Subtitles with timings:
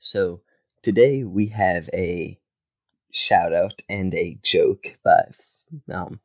[0.00, 0.40] So
[0.82, 2.38] today we have a
[3.12, 4.86] shout out and a joke.
[5.04, 5.36] But
[5.92, 6.20] um,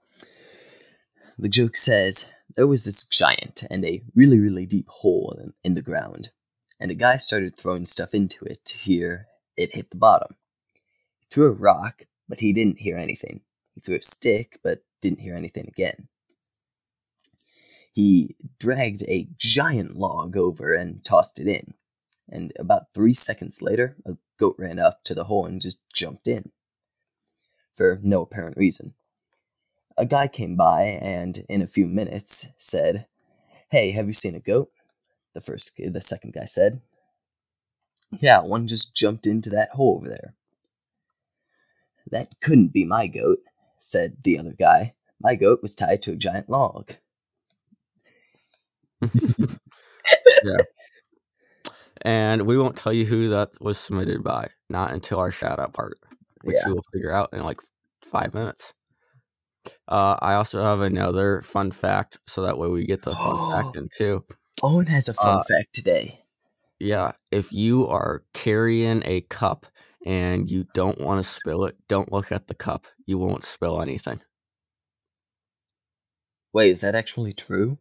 [1.37, 5.75] the joke says there was this giant and a really really deep hole in, in
[5.75, 6.29] the ground,
[6.79, 9.27] and a guy started throwing stuff into it to hear
[9.57, 10.29] it hit the bottom.
[11.19, 13.41] He threw a rock, but he didn't hear anything.
[13.73, 16.07] He threw a stick, but didn't hear anything again.
[17.91, 21.73] He dragged a giant log over and tossed it in,
[22.29, 26.27] and about three seconds later, a goat ran up to the hole and just jumped
[26.27, 26.51] in.
[27.73, 28.93] For no apparent reason.
[29.97, 33.07] A guy came by and, in a few minutes, said,
[33.69, 34.71] Hey, have you seen a goat?
[35.33, 36.81] The first, the second guy said,
[38.21, 40.35] Yeah, one just jumped into that hole over there.
[42.11, 43.39] That couldn't be my goat,
[43.79, 44.93] said the other guy.
[45.21, 46.91] My goat was tied to a giant log.
[50.43, 50.57] yeah.
[52.05, 55.73] And we won't tell you who that was submitted by, not until our shout out
[55.73, 55.97] part,
[56.43, 56.67] which Yeah.
[56.67, 57.59] you will figure out in like
[58.03, 58.73] five minutes.
[59.87, 63.75] Uh, I also have another fun fact, so that way we get the fun fact
[63.77, 64.23] in too.
[64.61, 66.11] Owen has a fun Uh, fact today.
[66.79, 69.65] Yeah, if you are carrying a cup
[70.05, 72.85] and you don't want to spill it, don't look at the cup.
[73.07, 74.21] You won't spill anything.
[76.53, 77.79] Wait, is that actually true?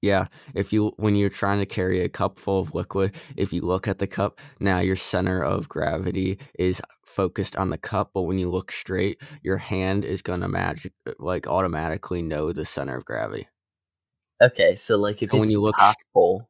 [0.00, 3.62] Yeah, if you when you're trying to carry a cup full of liquid, if you
[3.62, 8.22] look at the cup, now your center of gravity is focused on the cup, but
[8.22, 12.64] when you look straight, your hand is going to magic uh, like automatically know the
[12.64, 13.48] center of gravity.
[14.40, 16.48] Okay, so like if So when it's you look- top full,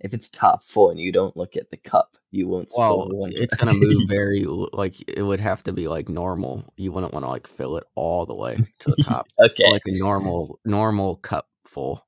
[0.00, 3.32] if it's top full and you don't look at the cup, you won't Well, one.
[3.34, 6.64] it's going to move very like it would have to be like normal.
[6.78, 9.26] You wouldn't want to like fill it all the way to the top.
[9.44, 12.06] okay, Like a normal normal cup full.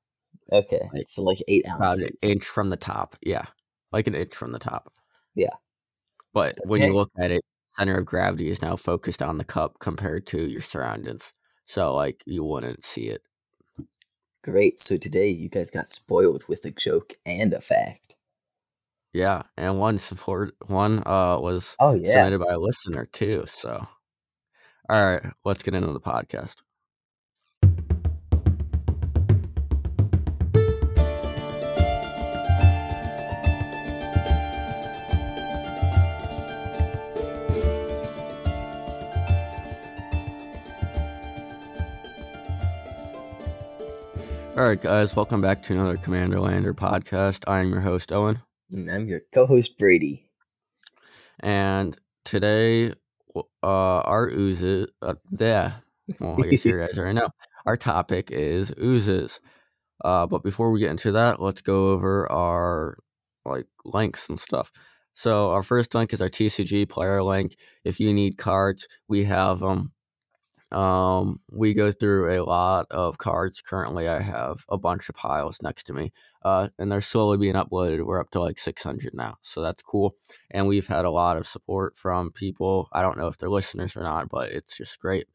[0.51, 2.29] Okay, like, so like eight about an ounces.
[2.29, 3.15] inch from the top.
[3.21, 3.45] Yeah,
[3.91, 4.91] like an inch from the top.
[5.35, 5.53] Yeah.
[6.33, 7.43] But when you look at it,
[7.77, 11.33] center of gravity is now focused on the cup compared to your surroundings.
[11.65, 13.21] So like you wouldn't see it.
[14.43, 14.79] Great.
[14.79, 18.17] So today you guys got spoiled with a joke and a fact.
[19.13, 22.23] Yeah, and one support one uh was Oh yeah.
[22.23, 23.45] submitted by a listener too.
[23.47, 23.87] So,
[24.89, 26.55] all right, let's get into the podcast.
[44.57, 47.43] All right, guys, welcome back to another Commander Lander podcast.
[47.45, 48.39] I am your host, Owen.
[48.71, 50.21] And I'm your co-host Brady.
[51.41, 52.91] And today,
[53.35, 55.75] uh, our oozes, uh, there.
[56.21, 57.27] Well, I guess you guys already know.
[57.65, 59.41] Our topic is oozes.
[60.05, 62.97] Uh, but before we get into that, let's go over our
[63.43, 64.71] like links and stuff.
[65.13, 67.57] So our first link is our TCGplayer link.
[67.83, 69.91] If you need cards, we have them.
[70.71, 73.61] Um, we go through a lot of cards.
[73.61, 76.11] Currently, I have a bunch of piles next to me,
[76.43, 78.05] uh, and they're slowly being uploaded.
[78.05, 80.15] We're up to like 600 now, so that's cool.
[80.51, 82.89] And we've had a lot of support from people.
[82.91, 85.27] I don't know if they're listeners or not, but it's just great.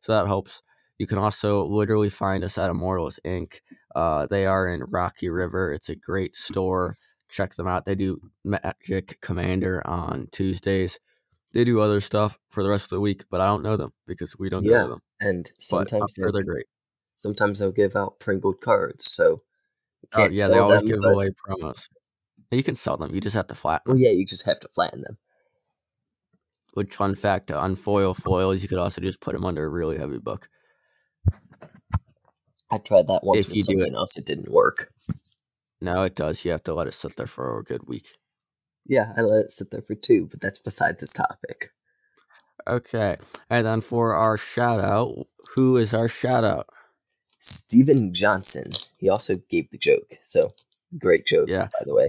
[0.00, 0.62] So that helps.
[0.98, 3.60] You can also literally find us at Immortals Inc.
[3.94, 5.72] Uh, they are in Rocky River.
[5.72, 6.94] It's a great store.
[7.28, 7.84] Check them out.
[7.84, 11.00] They do Magic Commander on Tuesdays.
[11.52, 13.92] They do other stuff for the rest of the week, but I don't know them
[14.06, 15.00] because we don't Yeah, know them.
[15.20, 16.66] And sometimes they're great.
[17.06, 19.06] sometimes they'll give out Pringled cards.
[19.06, 19.42] So
[20.14, 21.88] Oh, yeah, they always them, give but- away promos.
[22.50, 23.14] You can sell them.
[23.14, 25.18] You just have to flatten Well, yeah, you just have to flatten them.
[26.74, 29.98] Which fun fact on foil foils, you could also just put them under a really
[29.98, 30.48] heavy book.
[32.70, 34.18] I tried that once If with you do something else.
[34.18, 34.92] It didn't work.
[35.80, 36.44] No, it does.
[36.44, 38.16] You have to let it sit there for a good week.
[38.88, 41.66] Yeah, I let it sit there for two, but that's beside this topic.
[42.68, 43.16] Okay.
[43.50, 46.68] And then for our shout out, who is our shout out?
[47.38, 48.64] Steven Johnson.
[48.98, 50.14] He also gave the joke.
[50.22, 50.50] So
[50.98, 51.68] great joke, Yeah.
[51.78, 52.06] by the way.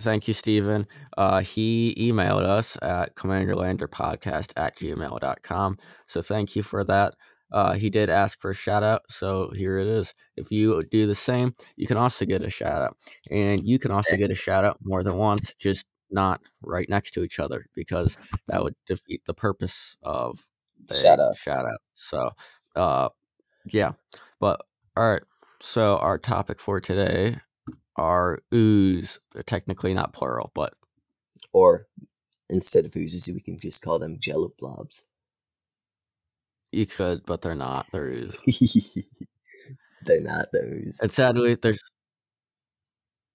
[0.00, 0.86] Thank you, Stephen.
[1.16, 5.78] Uh, he emailed us at commanderlanderpodcast at gmail.com.
[6.06, 7.14] So thank you for that.
[7.50, 10.14] Uh, he did ask for a shout out, so here it is.
[10.36, 12.96] If you do the same, you can also get a shout out.
[13.30, 17.12] And you can also get a shout out more than once, just not right next
[17.12, 20.38] to each other, because that would defeat the purpose of
[20.90, 21.42] a Shout-outs.
[21.42, 21.80] shout out.
[21.94, 22.30] So,
[22.76, 23.08] uh,
[23.66, 23.92] yeah.
[24.40, 24.60] But,
[24.96, 25.22] all right.
[25.60, 27.36] So, our topic for today
[27.96, 29.20] are ooze.
[29.32, 30.74] They're technically not plural, but
[31.52, 31.86] Or
[32.50, 35.07] instead of oozes, we can just call them jello blobs.
[36.72, 37.86] You could, but they're not.
[37.92, 39.04] They're ooze.
[40.02, 41.00] They're not those.
[41.02, 41.80] And sadly, there's.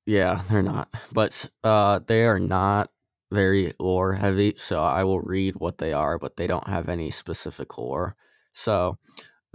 [0.06, 0.90] Yeah, they're not.
[1.12, 2.90] But uh, they are not
[3.32, 7.10] very lore heavy, so I will read what they are, but they don't have any
[7.10, 8.16] specific lore.
[8.54, 8.98] So,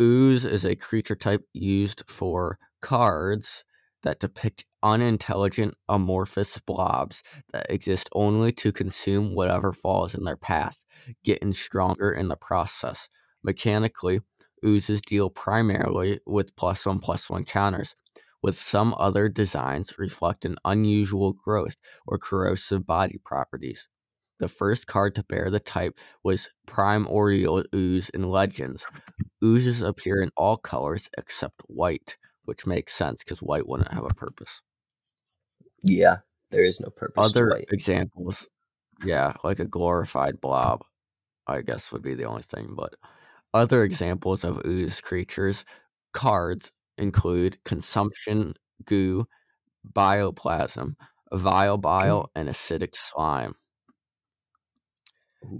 [0.00, 3.64] ooze is a creature type used for cards
[4.02, 7.22] that depict unintelligent amorphous blobs
[7.52, 10.84] that exist only to consume whatever falls in their path,
[11.24, 13.08] getting stronger in the process.
[13.42, 14.20] Mechanically,
[14.64, 17.96] oozes deal primarily with plus one plus one counters,
[18.42, 21.76] with some other designs reflect an unusual growth
[22.06, 23.88] or corrosive body properties.
[24.38, 29.02] The first card to bear the type was Primordial Ooze in Legends.
[29.44, 34.14] Oozes appear in all colors except white, which makes sense because white wouldn't have a
[34.14, 34.62] purpose.
[35.82, 36.18] Yeah,
[36.50, 37.32] there is no purpose.
[37.32, 38.46] to Other examples,
[39.04, 40.84] yeah, like a glorified blob,
[41.48, 42.74] I guess would be the only thing.
[42.76, 42.94] But
[43.58, 45.64] other examples of ooze creatures
[46.12, 49.24] cards include consumption goo,
[49.92, 50.94] bioplasm,
[51.32, 53.54] vile bile, and acidic slime.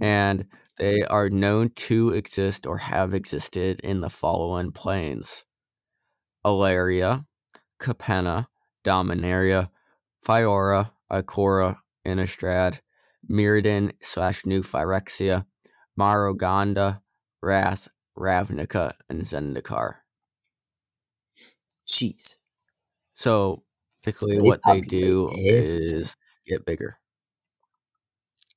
[0.01, 0.47] And
[0.77, 5.43] they are known to exist or have existed in the following planes
[6.45, 7.25] Alara,
[7.81, 8.47] Capenna,
[8.85, 9.69] Dominaria,
[10.25, 12.79] Fiora, Ikoria, Innistrad,
[13.29, 15.45] Mirrodin slash New Phyrexia,
[15.97, 17.01] Muraganda,
[17.41, 17.87] Rath,
[18.17, 19.95] Ravnica, and Zendikar.
[21.87, 22.41] Jeez.
[23.11, 23.63] So
[24.05, 25.45] basically, what they do everything.
[25.47, 26.15] is
[26.47, 26.97] get bigger.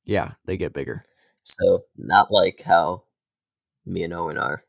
[0.04, 0.98] Yeah, they get bigger.
[1.42, 3.04] So not like how
[3.86, 4.62] me and Owen are.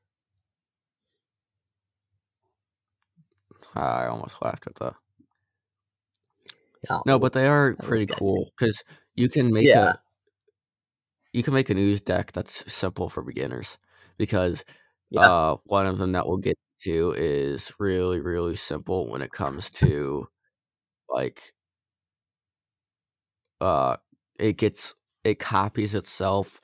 [3.76, 4.94] I almost laughed at that.
[6.90, 8.84] Oh, No, but they are pretty cool because
[9.16, 9.94] you can make Yeah.
[9.94, 9.96] a
[11.32, 13.78] you can make an ooze deck that's simple for beginners
[14.18, 14.64] because
[15.10, 15.30] Yeah.
[15.30, 19.72] uh one of them that we'll get to is really really simple when it comes
[19.72, 20.28] to
[21.10, 21.42] like
[23.62, 23.96] uh
[24.40, 24.94] it gets
[25.24, 26.60] it copies itself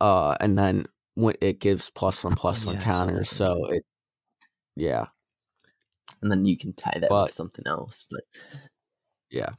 [0.00, 3.82] uh and then when it gives plus one plus one Yeah, counters so it
[4.76, 5.06] yeah
[6.22, 8.08] and then you can tie that But- with something else.
[8.10, 8.22] But
[9.30, 9.50] yeah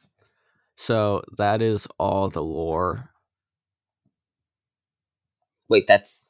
[0.76, 3.10] so that is all the lore
[5.70, 6.30] wait, that's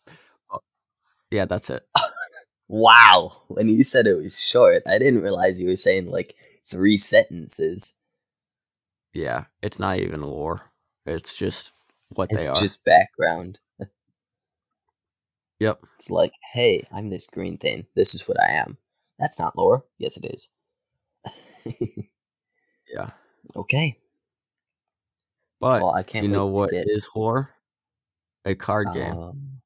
[1.31, 1.85] yeah that's it
[2.67, 3.31] wow.
[3.49, 6.33] When you said it was short, I didn't realize you were saying like
[6.65, 7.97] three sentences.
[9.13, 10.61] Yeah, it's not even lore.
[11.05, 11.71] It's just
[12.09, 12.51] what It's they are.
[12.51, 13.59] It's just background.
[15.59, 15.79] Yep.
[15.95, 17.87] It's like, hey, I'm this green thing.
[17.95, 18.77] This is what I am.
[19.17, 19.83] That's not lore.
[19.97, 20.51] Yes, it is.
[22.93, 23.09] Yeah.
[23.55, 23.95] okay.
[25.59, 26.25] But well, I can't.
[26.25, 27.49] you know what get, lore?
[28.45, 29.17] A card game.
[29.17, 29.56] Um,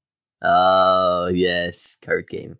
[0.43, 2.55] oh yes, card game.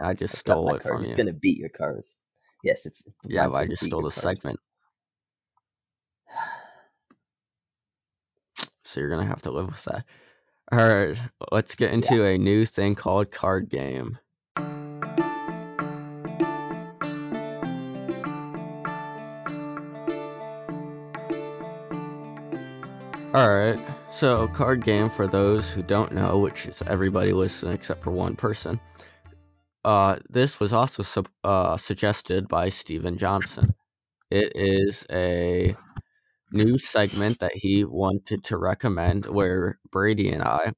[0.00, 0.82] I just It's stole it card.
[0.82, 1.24] from It's you.
[1.24, 2.20] gonna beat your cards.
[2.64, 3.02] Yes, it's.
[3.26, 4.58] Yeah, I just stole the segment.
[8.84, 10.04] So you're gonna have to live with that.
[10.72, 11.18] Alright,
[11.50, 14.18] let's get into a new thing called card game.
[23.34, 23.80] Alright,
[24.12, 28.36] so card game for those who don't know, which is everybody listening except for one
[28.36, 28.78] person.
[29.84, 33.74] Uh, this was also sub- uh, suggested by Steven Johnson.
[34.30, 35.72] It is a
[36.52, 40.72] new segment that he wanted to recommend where Brady and I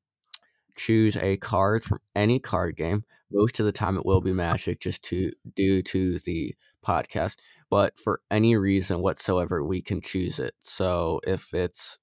[0.77, 3.05] choose a card from any card game.
[3.31, 6.55] Most of the time it will be Magic just to due to the
[6.85, 7.37] podcast,
[7.69, 10.55] but for any reason whatsoever we can choose it.
[10.61, 11.99] So if it's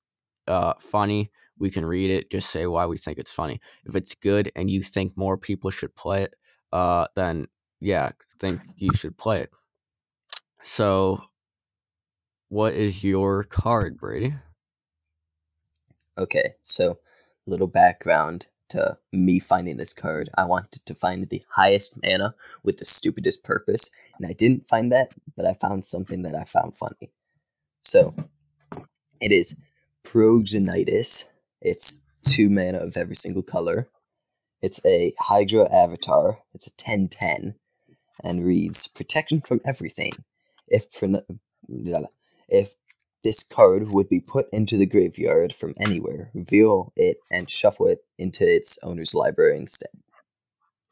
[0.48, 3.60] uh, funny, we can read it, just say why we think it's funny.
[3.86, 6.36] If it's good and you think more people should play it,
[6.71, 7.48] uh, then
[7.79, 9.51] yeah, think you should play it.
[10.63, 11.24] So
[12.50, 14.36] what is your card, Brady?
[16.17, 16.95] Okay, so
[17.48, 20.29] little background to me finding this card.
[20.38, 22.33] I wanted to find the highest mana
[22.63, 26.43] with the stupidest purpose, and I didn't find that, but I found something that I
[26.43, 27.12] found funny.
[27.81, 28.15] So
[29.19, 29.71] it is
[30.05, 31.31] Progenitus.
[31.62, 33.89] It's two mana of every single color.
[34.62, 36.39] It's a Hydra avatar.
[36.53, 37.55] It's a 10-10
[38.24, 40.12] and reads protection from everything.
[40.67, 40.86] If
[42.50, 42.75] if
[43.24, 48.00] this card would be put into the graveyard from anywhere, reveal it and shuffle it
[48.17, 49.91] into its owner's library instead.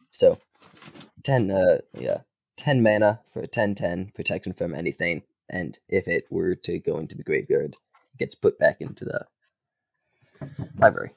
[0.10, 0.38] So,
[1.24, 2.20] 10 uh yeah,
[2.58, 7.24] 10 mana for 10-10 protection from anything and if it were to go into the
[7.24, 7.76] graveyard,
[8.20, 9.26] gets put back into the
[10.78, 11.12] library.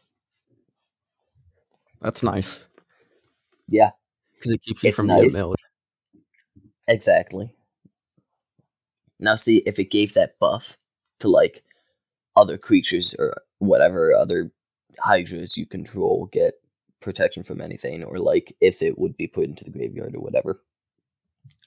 [2.00, 2.64] That's nice
[3.68, 3.90] Yeah,
[4.34, 5.34] because it keeps you from getting nice.
[5.34, 5.56] milled.
[6.88, 7.46] exactly.
[9.20, 10.76] Now see if it gave that buff
[11.20, 11.60] to like
[12.36, 14.50] other creatures or whatever other
[14.98, 16.54] hydras you control get
[17.00, 20.58] protection from anything, or like if it would be put into the graveyard or whatever.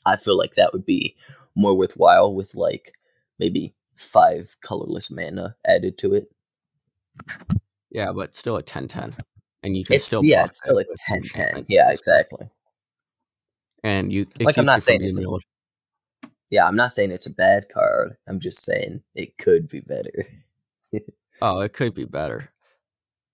[0.06, 1.16] I feel like that would be
[1.56, 2.92] more worthwhile with like
[3.40, 6.26] maybe five colorless mana added to it.
[7.92, 9.18] Yeah, but still a 10-10.
[9.64, 11.22] And you can It's still yeah, it's still a it with 10
[11.54, 11.66] 10.
[11.70, 12.48] Yeah, exactly.
[13.84, 15.38] And you Like, I'm not saying it's a-
[16.50, 18.18] Yeah, I'm not saying it's a bad card.
[18.28, 20.26] I'm just saying it could be better.
[21.42, 22.50] Oh, it could be better.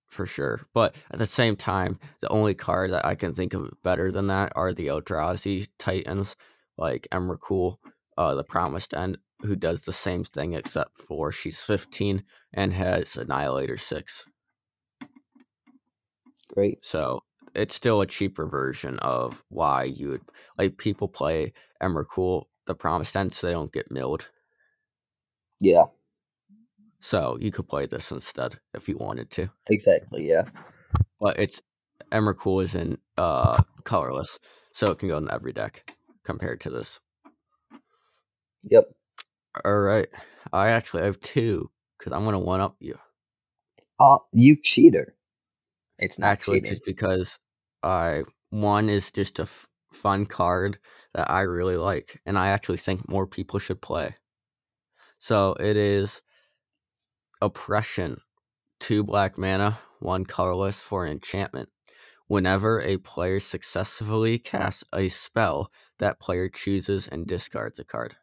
[0.09, 0.61] For sure.
[0.73, 4.27] But at the same time, the only card that I can think of better than
[4.27, 6.35] that are the Eldrazi Titans,
[6.77, 7.77] like Emrakul,
[8.17, 13.17] uh, the Promised End, who does the same thing except for she's 15 and has
[13.17, 14.25] Annihilator 6.
[16.53, 16.79] Great.
[16.81, 17.23] So
[17.55, 20.23] it's still a cheaper version of why you would
[20.57, 24.31] like people play Emrakul, the Promised End, so they don't get milled.
[25.61, 25.85] Yeah,
[27.01, 29.49] So you could play this instead if you wanted to.
[29.69, 30.27] exactly.
[30.29, 30.43] Yeah.
[31.19, 31.61] But it's
[32.11, 34.39] Emrakul is in uh colorless,
[34.73, 36.99] so it can go in every deck compared to this.
[38.63, 38.85] Yep.
[39.65, 40.07] All right,
[40.53, 42.97] I actually have two because I'm gonna one up you.
[43.99, 45.15] Oh, you cheater.
[45.99, 46.69] It's not Actually, cheating.
[46.69, 47.39] just because
[47.83, 50.79] I one is just a f- fun card
[51.15, 54.15] that I really like, and I actually think more people should play.
[55.19, 56.21] So it is
[57.41, 58.21] oppression,
[58.79, 61.69] two black mana, one colorless for enchantment.
[62.27, 68.17] Whenever a player successfully casts a spell, that player chooses and discards a card.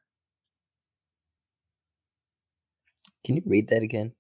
[3.28, 4.14] Can you read that again?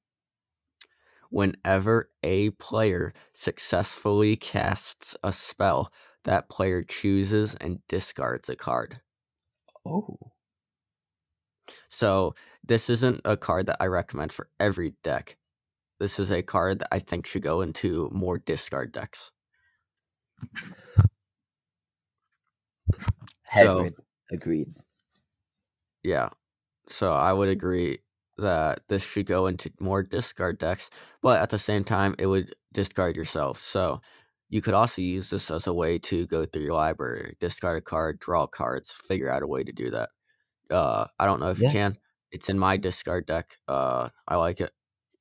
[1.30, 5.90] Whenever a player successfully casts a spell,
[6.24, 9.00] that player chooses and discards a card.
[9.86, 10.18] Oh.
[11.88, 15.38] So this isn't a card that I recommend for every deck.
[15.98, 19.32] This is a card that I think should go into more discard decks.
[23.54, 23.88] So-
[24.30, 24.68] Agreed.
[26.02, 26.28] Yeah.
[26.86, 28.00] So I would agree
[28.38, 30.90] that this should go into more discard decks,
[31.22, 33.58] but at the same time, it would discard yourself.
[33.60, 34.00] So
[34.48, 37.80] you could also use this as a way to go through your library, discard a
[37.82, 40.10] card, draw cards, figure out a way to do that.
[40.70, 41.68] Uh, I don't know if Yeah.
[41.68, 41.98] you can.
[42.32, 43.56] It's in my discard deck.
[43.68, 44.72] Uh, I like it,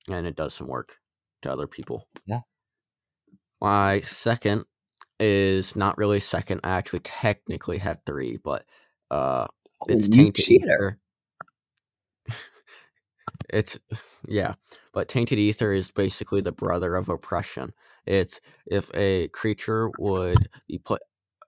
[0.09, 0.97] and it does some work
[1.43, 2.07] to other people.
[2.25, 2.41] Yeah.
[3.62, 4.65] My second
[5.19, 6.62] is not really second.
[6.63, 8.65] I actually technically have three, but
[9.12, 9.47] uh,
[9.81, 11.00] Oh, it's you tainted cheater.
[13.50, 13.80] It's
[14.27, 14.56] yeah,
[14.94, 17.74] but Tainted Aether is basically the brother of oppression.
[18.06, 21.01] It's if a creature would be put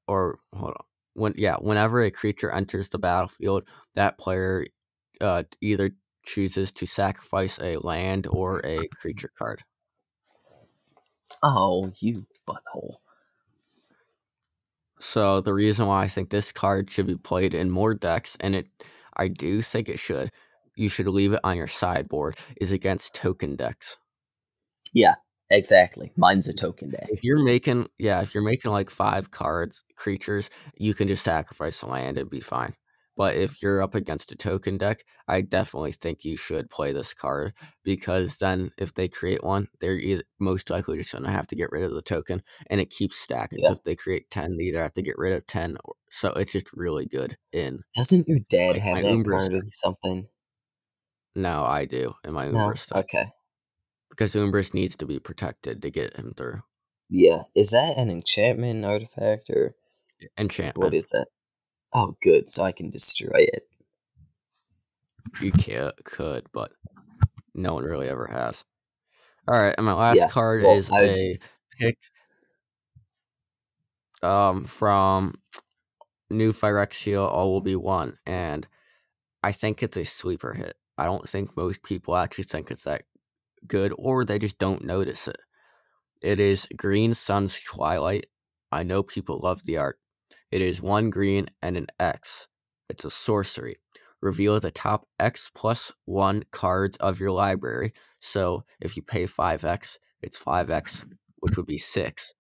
[0.08, 4.65] or hold on when yeah whenever a creature enters the battlefield, that player
[5.22, 5.91] uh, either
[6.25, 9.63] chooses to sacrifice a land or a creature card.
[11.44, 12.96] Oh, you butthole.
[15.00, 18.56] So the reason why I think this card should be played in more decks, and
[18.56, 18.68] it,
[19.15, 20.29] I do think it should,
[20.79, 23.98] you should leave it on your sideboard, is against token decks.
[24.93, 25.15] Yeah,
[25.51, 26.12] exactly.
[26.15, 27.07] Mine's a token deck.
[27.09, 31.81] If you're making, yeah, if you're making like five cards, creatures, you can just sacrifice
[31.81, 32.75] the land and be fine.
[33.17, 37.13] But if you're up against a token deck, I definitely think you should play this
[37.13, 37.51] card
[37.83, 41.55] because then if they create one, they're either, most likely just going to have to
[41.57, 43.59] get rid of the token and it keeps stacking.
[43.59, 45.75] So if they create 10, they either have to get rid of 10.
[45.83, 47.81] Or, so it's just really good in.
[47.93, 50.25] Doesn't your dad Like have that card or something?
[51.41, 52.58] No, I do in my No.
[52.69, 53.25] Umbris deck Okay.
[54.10, 56.62] because Umbris needs to be protected to get him through
[57.10, 57.43] Yeah.
[57.55, 59.74] Is that an enchantment artifact or
[60.38, 60.84] enchantment.
[60.84, 61.27] what is that?
[61.93, 62.50] Oh, good.
[62.50, 63.63] So I can destroy it.
[65.41, 66.72] You can could, but
[67.53, 68.65] no one really ever has.
[69.48, 71.39] All right, and my last Yeah, card well, is I would- a
[71.77, 71.98] pick
[74.22, 75.39] um from
[76.29, 78.67] New Phyrexia All Will Be One, and
[79.41, 80.75] I think it's a sleeper hit.
[81.00, 83.03] I don't think most people actually think it's that
[83.65, 85.39] good, or they just don't notice it.
[86.22, 88.25] It is Green Sun's Twilight.
[88.72, 89.98] I know people love the art.
[90.51, 92.48] It is one green and an X.
[92.89, 93.77] It's a sorcery.
[94.22, 97.94] Reveal the top X plus one cards of your library.
[98.20, 102.34] So if you pay 5X, it's 5X, which would be 6.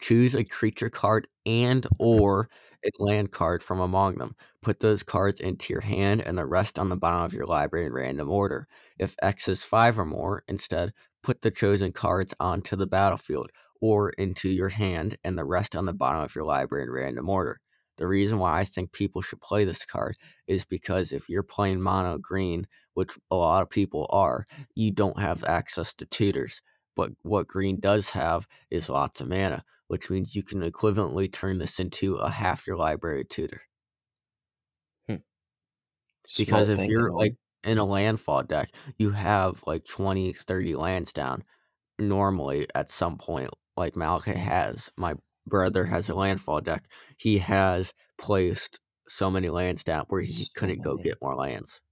[0.00, 2.50] Choose a creature card and or
[2.98, 4.34] land card from among them.
[4.62, 7.86] Put those cards into your hand and the rest on the bottom of your library
[7.86, 8.66] in random order.
[8.98, 14.10] If X is 5 or more, instead, put the chosen cards onto the battlefield or
[14.10, 17.60] into your hand and the rest on the bottom of your library in random order.
[17.98, 21.80] The reason why I think people should play this card is because if you're playing
[21.80, 26.62] mono green, which a lot of people are, you don't have access to tutors.
[26.96, 31.58] But what green does have is lots of mana, which means you can equivalently turn
[31.58, 33.60] this into a half your library tutor.
[36.38, 37.18] Because if you're Owen.
[37.18, 41.44] like in a landfall deck, you have like 20, 30 lands down
[41.98, 43.50] normally at some point.
[43.76, 44.90] Like Malachi has.
[44.96, 45.12] My
[45.46, 46.84] brother has a landfall deck.
[47.18, 51.82] He has placed so many lands down where he So couldn't go get more lands.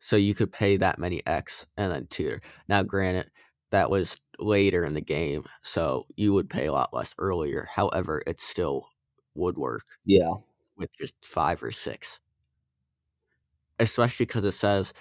[0.00, 2.40] So you could pay that many X and then tutor.
[2.70, 3.30] Now, granted,
[3.70, 7.68] that was later in the game, so you would pay a lot less earlier.
[7.70, 8.88] However, it still
[9.34, 10.34] would work yeah,
[10.76, 12.20] with just five or six.
[13.78, 14.92] Especially because it says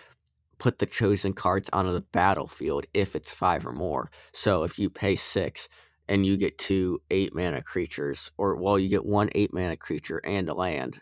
[0.61, 4.11] put the chosen cards onto the battlefield if it's five or more.
[4.31, 5.67] So if you pay six
[6.07, 10.21] and you get two eight mana creatures, or well, you get one eight mana creature
[10.23, 10.99] and a land,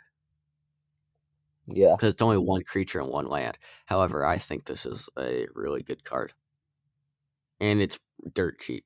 [1.67, 1.95] yeah.
[1.95, 3.57] because it's only one creature and one land.
[3.85, 6.33] However, I think this is a really good card.
[7.59, 7.99] And it's
[8.33, 8.85] dirt cheap.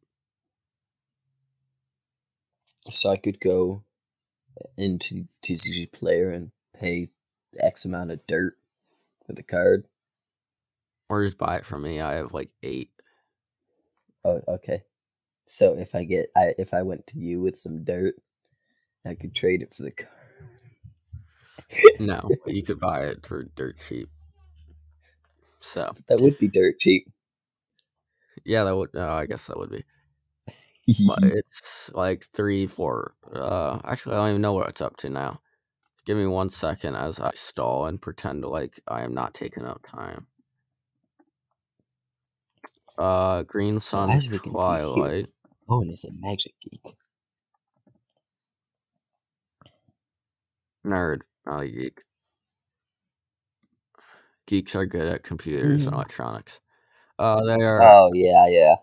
[2.90, 3.84] So I could go
[4.78, 7.08] into TCGplayer and pay
[7.62, 8.56] X amount of dirt
[9.26, 9.88] for the card.
[11.10, 12.02] Or just buy it from me.
[12.02, 12.90] I have like eight.
[14.26, 14.80] Oh, okay.
[15.46, 18.16] So if I get, I if I went to you with some dirt,
[19.06, 20.10] I could trade it for the card.
[22.00, 24.10] No, you could buy it for dirt cheap.
[25.60, 27.08] So that would be dirt cheap.
[28.46, 28.94] Yeah, that would.
[28.94, 29.84] No, I guess that would be.
[31.08, 33.16] But it's like three, four.
[33.34, 35.42] Uh, actually, I don't even know what it's up to now.
[36.06, 39.82] Give me one second as I stall and pretend like I am not taking up
[39.88, 40.28] time.
[42.98, 45.28] Uh, Green So Sun as we can see here- Twilight.
[45.70, 46.94] Owen is a magic geek.
[50.86, 52.02] Nerd, not a geek.
[54.46, 55.98] Geeks are good at computers and Mm.
[55.98, 56.60] electronics.
[57.20, 57.82] Uh, they are.
[57.82, 58.76] Oh yeah, yeah.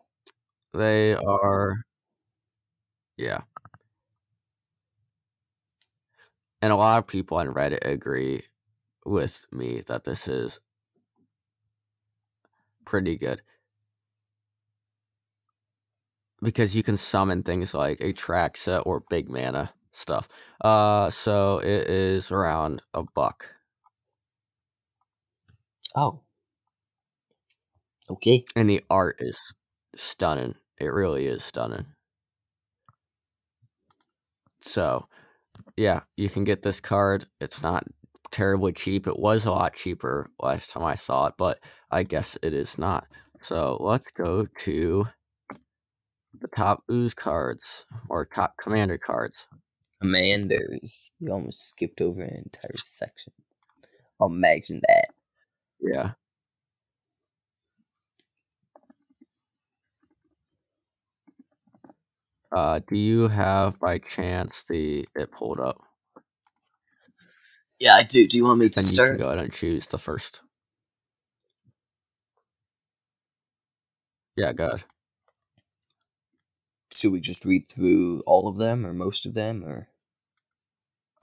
[0.75, 1.85] They are.
[3.17, 3.43] Yeah.
[6.63, 8.43] And a lot of people on Reddit agree
[9.05, 10.61] with me that this is
[12.85, 13.43] pretty good.
[16.43, 20.29] Because you can summon things like Atraxa or big mana stuff.
[20.61, 23.51] Uh so it is around a buck.
[25.97, 26.23] Oh.
[28.11, 28.45] Okay.
[28.57, 29.55] And the art is
[29.95, 30.55] stunning.
[30.79, 31.87] It really is stunning.
[34.61, 35.07] So,
[35.77, 37.27] yeah, you can get this card.
[37.41, 37.85] It's not
[38.31, 39.07] terribly cheap.
[39.07, 41.59] It was a lot cheaper last time I saw it, but
[41.91, 43.07] I guess it is not.
[43.41, 45.07] So, let's go to
[46.39, 49.47] the top ooze cards or top commander cards.
[50.01, 51.13] Commanders.
[51.21, 53.33] You almost skipped over an entire section.
[54.21, 55.09] Imagine that.
[55.81, 56.13] Yeah.
[62.53, 65.83] Uh, do you have by chance the it pulled up?
[67.81, 68.27] Yeah, I do.
[68.27, 69.19] Do you want me to Then you can start?
[69.19, 70.43] go ahead and choose the first.
[74.37, 74.85] Yeah, go ahead.
[76.93, 79.89] Should we just read through all of them or most of them or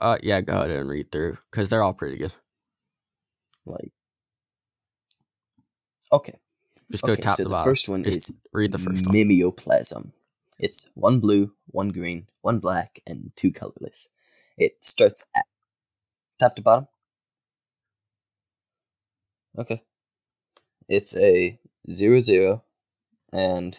[0.00, 2.34] Uh, yeah, go ahead and read through because they're all pretty good.
[3.66, 3.92] like
[6.12, 6.34] Okay.
[6.90, 7.70] Just go okay, top so the bottom.
[7.70, 9.14] first one Just is read the first one.
[9.14, 10.12] Mimeoplasm.
[10.58, 14.10] It's one blue, one green, one black, and two colorless.
[14.56, 15.44] It starts at
[16.40, 16.88] top to bottom.
[19.56, 19.82] Okay.
[20.88, 21.58] It's a
[21.90, 22.62] zero zero
[23.32, 23.78] and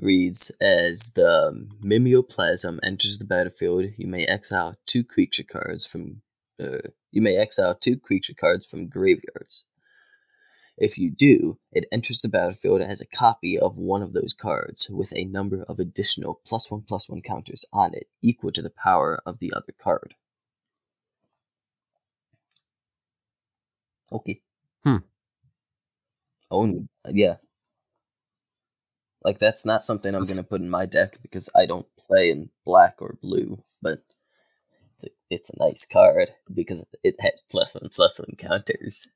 [0.00, 6.22] reads as the mimeoplasm enters the battlefield, you may exile two creature cards from
[6.60, 6.78] uh,
[7.10, 9.66] you may exile two creature cards from graveyards.
[10.80, 14.88] If you do, it enters the battlefield as a copy of one of those cards
[14.88, 18.70] with a number of additional plus one plus one counters on it equal to the
[18.70, 20.14] power of the other card.
[24.12, 24.40] Okay.
[24.84, 24.98] Hmm.
[26.50, 27.36] Owen, yeah.
[29.24, 32.50] Like that's not something I'm gonna put in my deck because I don't play in
[32.64, 33.98] black or blue, but
[34.94, 39.08] it's a, it's a nice card because it has plus one plus one counters.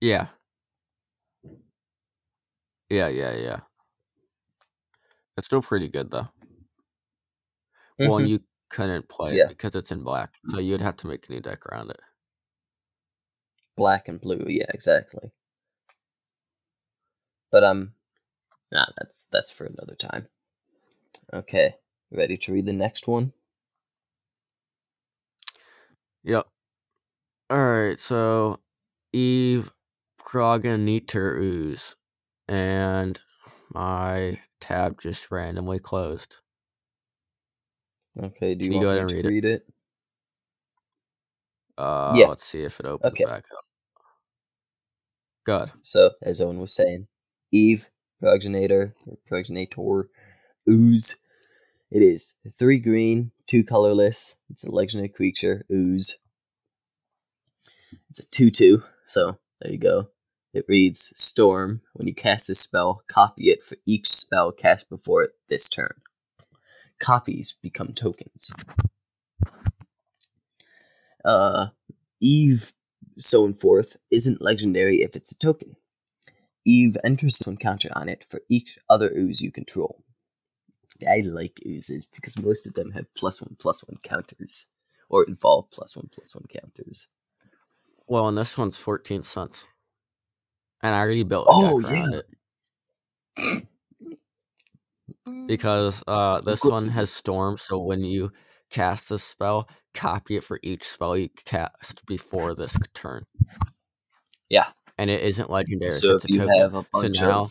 [0.00, 0.28] Yeah.
[2.90, 3.60] Yeah, yeah, yeah.
[5.36, 6.28] It's still pretty good though.
[8.02, 9.36] Well, and you couldn't play Mm-hmm.
[9.38, 9.44] Yeah.
[9.44, 12.00] it because it's in black, so you'd have to make a new deck around it.
[13.76, 15.30] black and blue, yeah, exactly.
[17.50, 17.94] But um,
[18.72, 20.26] nah, that's that's for another time.
[21.32, 21.70] Okay,
[22.12, 23.32] Ready to read the next one?
[26.24, 26.46] Yep.
[27.52, 28.60] Alright, so
[29.12, 29.72] Eve
[30.18, 31.96] Progenitor Ooze.
[32.48, 33.20] And
[33.74, 36.38] my tab just randomly closed.
[38.22, 39.62] Okay, do you Can you go want ahead me to read read it?
[41.78, 42.26] Uh, Yeah.
[42.26, 43.22] Let's see if it opens Okay.
[43.22, 43.64] back up.
[45.46, 45.72] Good.
[45.82, 47.08] So, as Owen was saying,
[47.52, 47.88] Eve,
[48.20, 48.94] progenitor,
[49.26, 50.08] progenitor,
[50.68, 51.18] ooze.
[51.90, 54.40] It is three green, two colorless.
[54.50, 56.18] It's a legendary creature, ooze.
[58.12, 60.10] It's a 2 2, so there you go.
[60.52, 61.80] It reads Storm.
[61.94, 65.94] When you cast this spell, copy it for each spell cast before it this turn.
[66.98, 68.76] Copies become tokens.
[71.24, 71.68] Uh,
[72.20, 72.74] Eve
[73.16, 75.74] Sown Forth isn't legendary if it's a token.
[76.66, 80.04] Eve enters one counter on it for each other ooze you control.
[81.10, 84.66] I like oozes because most of them have plus one plus one counters,
[85.08, 87.08] or involve plus one plus one counters.
[88.08, 89.66] Well, and this one's 14 cents.
[90.82, 92.18] And I already built a Oh, yeah.
[92.18, 93.64] it.
[95.46, 98.32] Because uh, this one has Storm, so when you
[98.70, 103.24] cast this spell, copy it for each spell you cast before this turn.
[104.50, 104.64] Yeah.
[104.98, 105.90] And it isn't legendary.
[105.92, 106.60] So if you token.
[106.60, 107.50] have a bunch now- of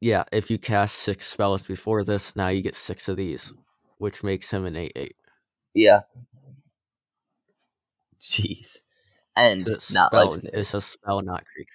[0.00, 3.54] Yeah, if you cast six spells before this, now you get six of these,
[3.98, 5.16] which makes him an 8 8.
[5.74, 6.00] yeah,
[8.24, 8.80] jeez,
[9.36, 10.60] and It's not spell- legendary.
[10.60, 11.70] It's a spell, not creature.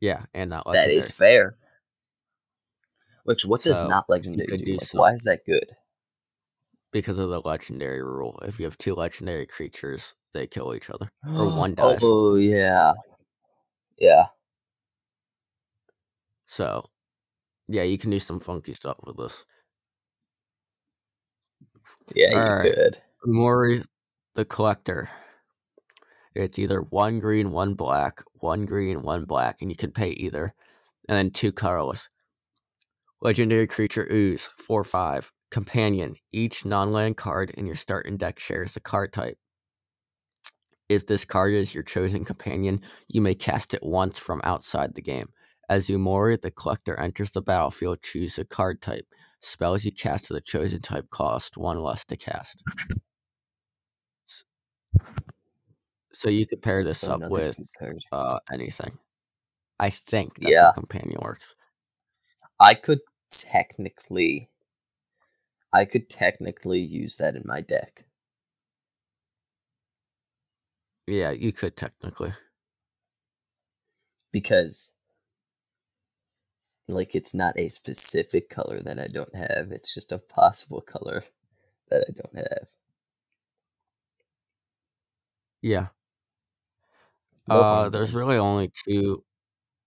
[0.00, 0.96] Yeah, and not legendary.
[0.96, 1.54] is fair.
[3.24, 4.64] Which what does So, not legendary do?
[4.64, 5.76] do Like, why is that good?
[6.92, 8.38] because of the legendary rule.
[8.42, 11.10] If you have two legendary creatures, they kill each other.
[11.38, 12.00] Or one dies.
[12.02, 12.92] Oh yeah,
[13.98, 14.24] yeah.
[16.46, 16.84] So,
[17.68, 19.46] yeah, you can do some funky stuff with this.
[22.14, 22.74] Yeah, you Alright.
[22.74, 22.98] could.
[23.24, 23.82] Mori
[24.34, 25.08] the Collector.
[26.34, 30.54] It's either one green, one black, one green, one black, and you can pay either.
[31.08, 32.08] And then two colorless.
[33.20, 35.32] Legendary creature ooze, 4 5.
[35.50, 36.16] Companion.
[36.32, 39.36] Each non land card in your starting deck shares the card type.
[40.88, 45.02] If this card is your chosen companion, you may cast it once from outside the
[45.02, 45.28] game.
[45.68, 49.06] As Umori the Collector enters the battlefield, choose a card type.
[49.40, 52.62] Spells you cast to the chosen type cost one less to cast.
[56.14, 57.58] So you could pair this So up with
[58.12, 58.98] uh, anything.
[59.80, 60.66] I think that's Yeah.
[60.66, 61.54] how companion works.
[62.60, 64.50] I could technically,
[65.72, 68.04] I could technically use that in my deck.
[71.06, 72.34] Yeah, you could technically.
[74.32, 74.94] because
[76.88, 79.72] like it's not a specific color that I don't have.
[79.72, 81.24] It's just a possible color
[81.90, 82.68] that I don't have.
[85.62, 85.88] Yeah.
[87.52, 89.24] Uh, there's really only two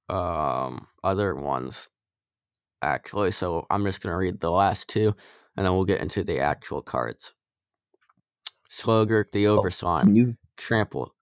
[0.10, 1.90] um other ones
[2.82, 5.16] actually, so I'm just gonna read the last two,
[5.58, 7.34] and then we'll get into the actual cards.
[8.70, 11.16] Slogurk the Oh, Overslime, Can you Trample.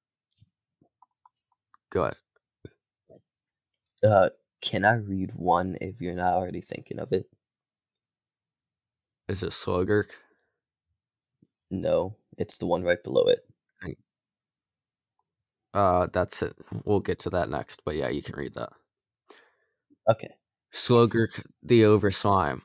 [1.92, 2.18] Go ahead.
[4.04, 4.30] uh
[4.62, 7.26] can I read one if you're not already thinking of it?
[9.28, 10.12] Is it Slogurk?
[11.72, 13.40] No, it's the one right below it.
[15.74, 16.56] Uh, that's it.
[16.86, 18.70] We'll get to that next, but yeah, you can read that.
[20.10, 20.30] Okay.
[20.74, 22.62] Slogurk the Overslime.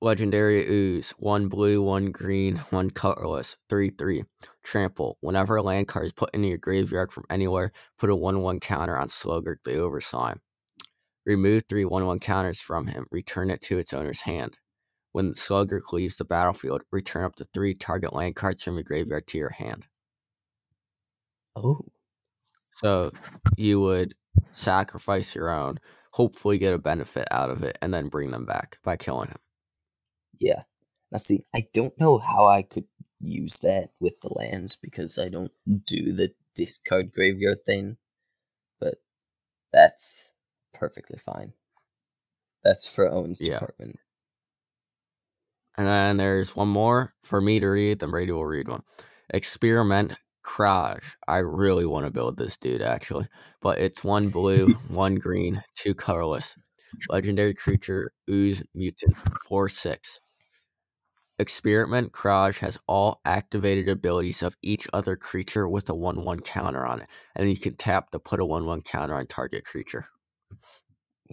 [0.00, 1.12] Legendary Ooze.
[1.18, 3.56] One blue, one green, one colorless.
[3.68, 4.24] 3 3.
[4.64, 5.16] Trample.
[5.20, 8.60] Whenever a land card is put into your graveyard from anywhere, put a 1 1
[8.60, 10.38] counter on Slogurk the Overslime.
[11.24, 13.06] Remove three 1 1 counters from him.
[13.12, 14.58] Return it to its owner's hand.
[15.12, 19.26] When Slogurk leaves the battlefield, return up to three target land cards from your graveyard
[19.28, 19.86] to your hand.
[21.54, 21.82] Oh,
[22.84, 23.10] So
[23.56, 25.78] you would sacrifice your own,
[26.12, 29.38] hopefully get a benefit out of it, and then bring them back by killing him.
[30.38, 30.62] yeah.
[31.10, 32.86] Now see, I don't know how I could
[33.20, 35.52] use that with the lands because I don't
[35.86, 37.98] do the discard graveyard thing.
[38.80, 38.94] But
[39.72, 40.34] that's
[40.74, 41.52] perfectly fine.
[42.64, 43.60] That's for Owen's Yeah.
[43.60, 43.98] department.
[45.76, 48.82] And then there's one more for me to read, then Brady will read one.
[49.30, 51.16] Experiment Kraj.
[51.28, 53.28] I really want to build this dude actually.
[53.60, 56.56] But it's one blue, one green, two colorless.
[57.10, 59.14] Legendary creature, ooze mutant,
[59.48, 60.20] 4 6.
[61.38, 66.86] Experiment Kraj has all activated abilities of each other creature with a 1 1 counter
[66.86, 67.08] on it.
[67.34, 70.04] And you can tap to put a 1 1 counter on target creature.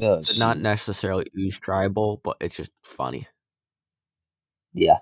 [0.02, 3.28] Oh, not necessarily ooze tribal, but it's just funny.
[4.74, 5.00] Yeah.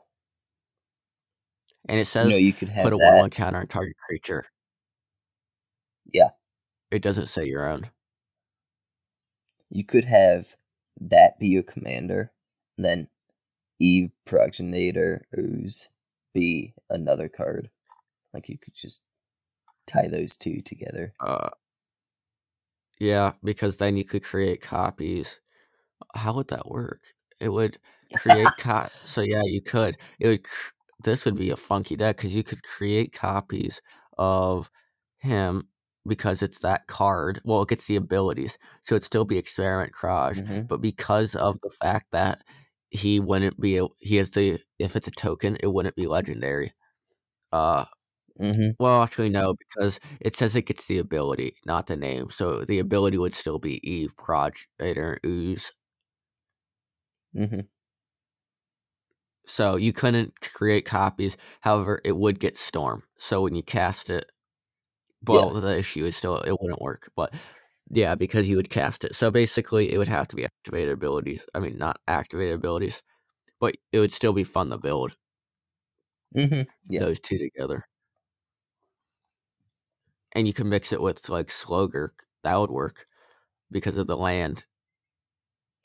[1.88, 3.06] And it says know, you could put a that.
[3.06, 4.46] one one counter on target creature.
[6.14, 6.30] Yeah.
[6.92, 7.92] It doesn't say your own.
[9.70, 10.46] You could have
[11.02, 12.32] that be your commander,
[12.78, 13.08] then
[13.80, 15.90] Eve Progenitor Ooze
[16.34, 17.70] be another card.
[18.34, 19.08] Like you could just
[19.86, 21.14] tie those two together.
[21.20, 21.50] Uh,
[23.00, 25.40] yeah, because then you could create copies.
[26.16, 27.02] How would that work?
[27.40, 27.78] It would
[28.22, 29.98] create co- so yeah, you could.
[30.20, 30.44] It would.
[30.44, 30.72] Cr-
[31.04, 33.82] this would be a funky deck because you could create copies
[34.18, 34.70] of
[35.20, 35.68] him
[36.08, 37.40] because it's that card.
[37.46, 41.60] Well, it gets the abilities, so it'd still be experiment Kraj, hmm but because of
[41.62, 42.44] the fact that
[42.90, 46.72] he wouldn't be, he has the if it's a token, it wouldn't be legendary.
[47.54, 47.86] Uh,
[48.40, 52.30] hmm well, actually, no, because it says it gets the ability, not the name.
[52.32, 55.74] So the ability would still be Eve, Progenitor, Ooze.
[57.34, 57.68] hmm
[59.48, 61.38] So you couldn't create copies.
[61.62, 63.04] However, it would get Storm.
[63.18, 64.32] So when you cast it,
[65.28, 67.12] well, the issue is still it wouldn't work.
[67.16, 67.34] But
[67.90, 69.16] yeah, because you would cast it.
[69.16, 71.46] So basically, it would have to be activated abilities.
[71.56, 73.02] I mean, not activated abilities,
[73.60, 75.16] but it would still be fun to build
[76.36, 76.62] Mm-hmm.
[76.90, 77.00] Yeah.
[77.02, 77.86] those two together.
[80.34, 82.24] And you can mix it with like Slogurk.
[82.44, 83.06] That would work
[83.72, 84.66] because of the land.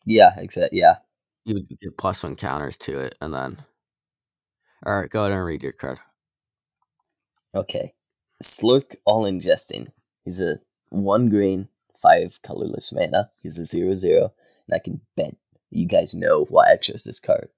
[0.07, 0.79] Yeah, exactly.
[0.81, 0.97] Yeah.
[1.45, 3.59] You would get plus one counters to it, and then.
[4.87, 5.99] All right, go ahead and read your card.
[7.55, 7.91] Okay.
[8.43, 9.89] Slurrk All Ingesting.
[10.25, 10.57] He's a
[10.91, 11.69] one green,
[12.01, 13.29] five colorless mana.
[13.43, 14.33] He's a zero zero,
[14.69, 15.35] and I can bet
[15.71, 17.49] you guys know why I chose this card.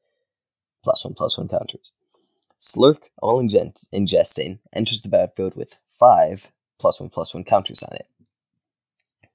[0.82, 1.92] Plus one, plus one counters.
[2.60, 7.96] Slurrk All Ingest- Ingesting enters the battlefield with five plus one, plus one counters on
[7.96, 8.08] it.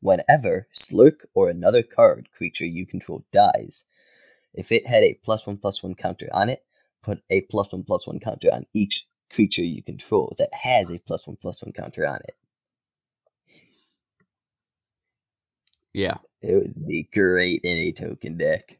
[0.01, 3.85] Whenever Slurrk or another card creature you control dies,
[4.53, 6.59] if it had a plus one, plus one counter on it,
[7.03, 10.99] put a plus one, plus one counter on each creature you control that has a
[10.99, 12.35] plus one plus one counter on it.
[15.93, 18.77] Yeah, It would be great in a token deck.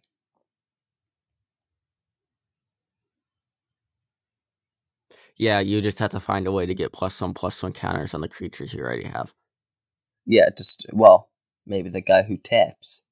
[5.38, 5.60] yeah.
[5.60, 8.22] You just have to find a way to get plus one, plus one counters on
[8.22, 9.34] the creatures you already have.
[10.26, 11.30] Yeah, just well,
[11.66, 13.04] maybe the guy who taps.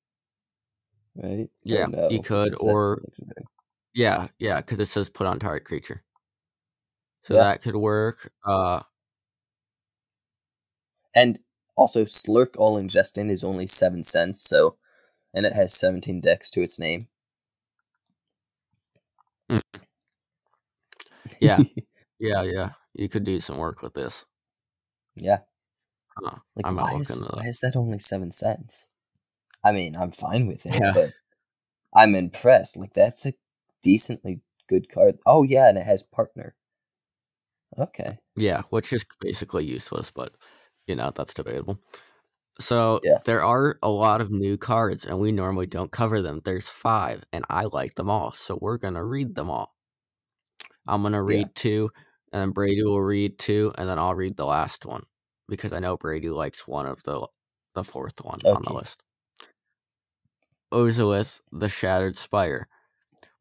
[1.18, 1.50] Right?
[1.50, 3.02] Or Yeah, you could, or-
[3.94, 6.04] Yeah, yeah, because it says put on target creature.
[7.24, 7.44] So Yeah.
[7.44, 8.32] that could work.
[8.46, 8.82] Uh,
[11.16, 11.40] And
[11.76, 14.78] also Slurrk All Ingesting is only seven cents, so
[15.34, 17.08] and it has seventeen decks to its name.
[19.50, 19.62] Mm.
[21.42, 21.58] Yeah.
[22.20, 22.70] yeah, yeah.
[22.94, 24.26] You could do some work with this.
[25.16, 25.40] yeah.
[26.16, 28.77] Huh, Like I'm why is, why is that only seven cents?
[29.68, 30.94] I mean, I'm fine with it, Yeah.
[30.94, 31.12] but
[31.96, 32.78] I'm impressed.
[32.78, 33.34] Like that's a
[33.84, 35.18] decently good card.
[35.26, 36.56] Oh yeah, and it has partner.
[37.80, 38.18] Okay.
[38.36, 40.34] Yeah, which is basically useless, but
[40.88, 41.80] you know, that's debatable.
[42.60, 43.20] So Yeah.
[43.26, 46.42] there are a lot of new cards, and we normally don't cover them.
[46.44, 49.76] There's five, and I like them all, so we're gonna read them all.
[50.88, 51.40] I'm gonna Yeah.
[51.40, 51.92] read two,
[52.32, 55.04] and then Brady will read two, and then I'll read the last one
[55.48, 57.28] because I know Brady likes one of the
[57.76, 59.04] the fourth one on the list.
[60.74, 62.68] Ozolith, the Shattered Spire.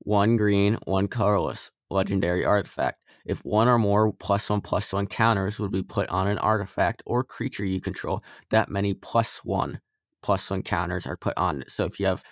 [0.01, 1.71] One green, one colorless.
[1.91, 3.03] Legendary artifact.
[3.25, 7.03] If one or more plus one plus one counters would be put on an artifact
[7.07, 9.81] or creature you control, that many plus one
[10.23, 11.71] plus one counters are put on it.
[11.71, 12.23] So if you have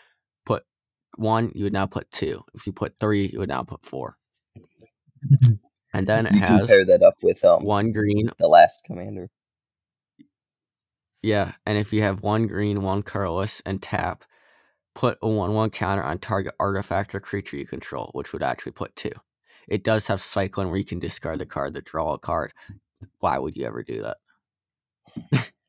[0.46, 0.64] put
[1.16, 2.44] one, you would now put two.
[2.54, 4.16] If you put three, you would now put four.
[5.94, 8.85] And then it you can has pair that up with um one green, the last
[8.85, 9.30] commander.
[11.22, 14.24] Yeah, and if you have one green, one colorless, and tap,
[14.94, 18.94] put a one-one counter on target artifact or creature you control, which would actually put
[18.96, 19.11] two.
[19.68, 22.52] It does have cycling where you can discard the card to draw a card.
[23.20, 24.18] Why would you ever do that?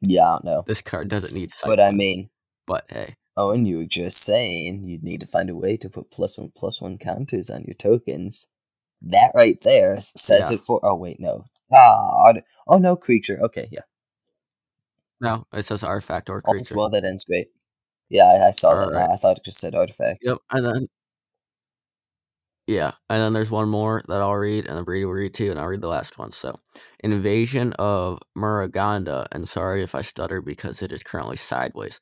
[0.01, 0.63] Yeah, I don't know.
[0.67, 1.77] This card doesn't need cycling.
[1.77, 2.29] But I mean,
[2.67, 5.89] but hey, oh, and you were just saying you'd need to find a way to
[5.89, 8.51] put plus one plus one counters on your tokens.
[9.01, 10.55] That right there says Yeah.
[10.57, 10.79] it for.
[10.83, 11.45] Oh wait, no.
[11.73, 12.33] Ah,
[12.67, 13.37] oh no, creature.
[13.41, 13.81] Okay, yeah.
[15.19, 16.75] no, it says artifact or All's creature.
[16.75, 17.47] well that ends great.
[18.09, 19.09] Yeah, I, I saw that.
[19.11, 20.25] I thought it just said artifact.
[20.25, 20.87] Yep, and then
[22.67, 25.51] yeah, and then there's one more that I'll read, and then Brady will read too,
[25.51, 26.31] and I'll read the last one.
[26.31, 26.55] So,
[27.03, 31.99] invasion of Muraganda, and sorry if I stutter because it is currently sideways.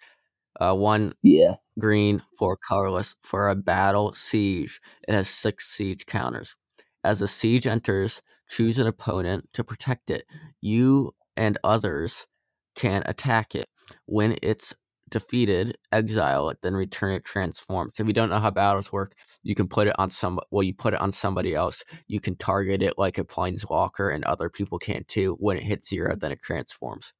[0.60, 1.56] Uh, one Yeah.
[1.80, 4.80] green, four colorless for a battle siege.
[5.08, 6.56] It has six siege counters.
[7.04, 10.26] As a siege enters, choose an opponent to protect it.
[10.62, 12.28] You and others
[12.76, 13.68] can attack it.
[14.06, 14.76] When its
[15.14, 17.92] defeated, exile it, then return it transformed.
[17.96, 20.40] So if you don't know how battles work, you can put it on some.
[20.52, 21.84] Well, you put it on somebody else.
[22.08, 25.38] You can target it like a planeswalker, and other people can too.
[25.40, 27.14] When it hits zero, then it transforms.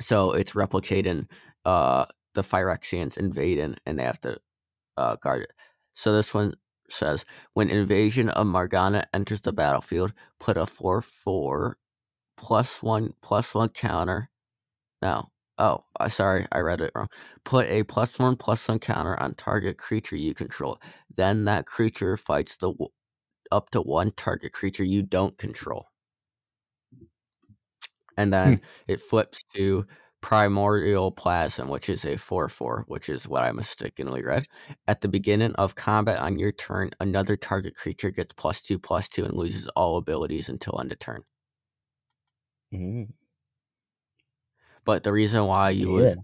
[0.00, 1.28] So it's replicating
[1.64, 4.38] uh, the Phyrexians invading, and they have to
[4.96, 5.52] uh, guard it.
[5.94, 6.54] So this one
[6.88, 11.78] says when invasion of Muraganda enters the battlefield, put a four four
[12.36, 14.30] plus one plus one counter.
[15.02, 17.08] No, oh, uh, sorry, I read it wrong.
[17.44, 20.78] Put a plus one plus one counter on target creature you control.
[21.14, 22.72] Then that creature fights the
[23.50, 25.86] up to one target creature you don't control.
[28.18, 28.64] And then hmm.
[28.88, 29.86] it flips to
[30.22, 34.42] Primordial Plasm, which is a 4 4, which is what I mistakenly read.
[34.88, 39.08] At the beginning of combat on your turn, another target creature gets plus 2 plus
[39.08, 41.22] 2 and loses all abilities until end of turn.
[42.74, 43.12] Mm.
[44.86, 46.02] But the reason why you yeah.
[46.02, 46.18] would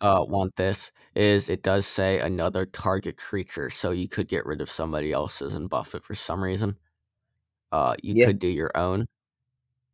[0.00, 4.60] uh, want this is it does say another target creature, so you could get rid
[4.60, 6.76] of somebody else's and buff it for some reason.
[7.72, 8.26] Uh, you yeah.
[8.26, 9.06] could do your own.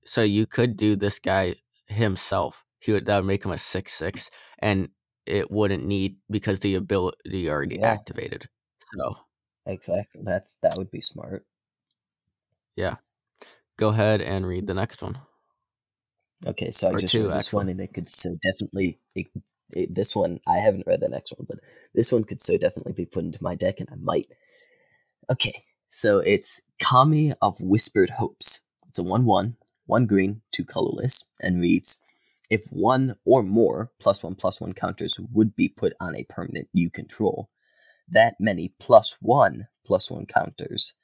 [0.05, 1.55] So you could do this guy
[1.87, 4.88] himself he would that would make him a six six, and
[5.27, 7.92] it wouldn't need because the ability already yeah.
[7.92, 8.46] activated.
[8.94, 9.16] So
[9.66, 11.44] exactly, that's that would be smart.
[12.75, 12.96] Yeah,
[13.77, 15.18] go ahead and read the next one.
[16.46, 19.26] Okay, so or I just read this one, and it could so definitely it,
[19.72, 20.38] it, this one.
[20.48, 21.59] I haven't read the next one, but
[21.94, 24.26] this one could so definitely be put into my deck, and I might.
[25.31, 25.53] Okay,
[25.90, 28.64] so it's Kami of Whispered Hopes.
[28.88, 32.03] It's a one-one, one green, two colorless, and reads
[32.50, 36.68] if one or more plus one plus one counters would be put on a permanent
[36.72, 37.48] you control,
[38.09, 40.96] that many plus one plus one counters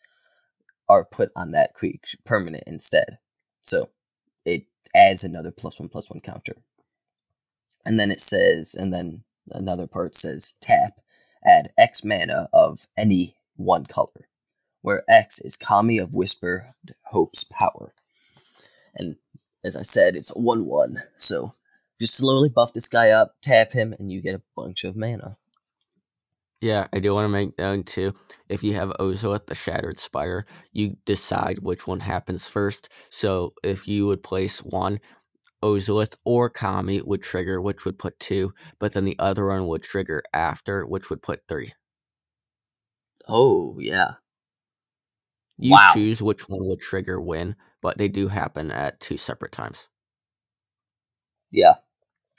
[0.89, 3.19] are put on that creature permanent instead.
[4.95, 6.55] Adds another plus one plus one counter.
[7.85, 10.95] And then it says, and then another part says tap,
[11.45, 14.29] add X mana of any one color,
[14.83, 16.63] where X is Kami of Whispered
[17.05, 17.93] Hope's power.
[18.95, 19.17] And
[19.65, 20.97] as I said, it's a 1 1.
[21.17, 21.51] So
[22.01, 25.33] just slowly buff this guy up, tap him, and you get a bunch of mana.
[26.61, 28.15] Yeah, I do want to make known too.
[28.49, 32.89] If you have Ozolith, the Shattered Spire, you decide which one happens first.
[33.11, 34.99] So if you would place one,
[35.63, 39.83] Ozolith or Kami would trigger, which would put two, but then the other one would
[39.83, 41.73] trigger after, which would put three.
[43.29, 44.15] Oh, yeah.
[45.59, 45.93] You wow.
[45.95, 49.89] choose which one would trigger when, but they do happen at two separate times.
[51.51, 51.75] Yeah.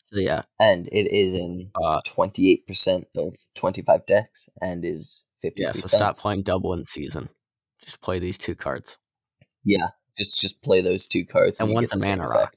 [0.07, 0.43] So yeah.
[0.59, 6.15] And it is in uh, 28% of 25 decks and is 50 Yeah, so stop
[6.15, 7.29] playing Doubling Season.
[7.83, 8.97] Just play these two cards.
[9.63, 11.59] Yeah, just just play those two cards.
[11.59, 12.53] And, and one's a mana rock.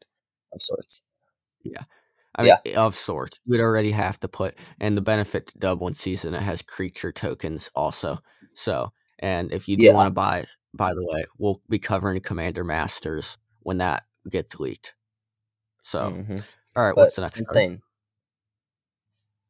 [0.53, 1.05] Of sorts.
[1.63, 1.83] Yeah.
[2.35, 2.81] I mean, yeah.
[2.81, 3.41] of sorts.
[3.45, 7.13] You would already have to put, and the benefit to Doubling Season, it has creature
[7.13, 8.19] tokens also.
[8.55, 9.93] So, and if you do yeah.
[9.93, 14.95] want to buy by the way, we'll be covering Commander Masters when that gets leaked.
[15.83, 16.39] So, mm-hmm.
[16.77, 17.71] All right, but what's the next something?
[17.71, 17.83] Card?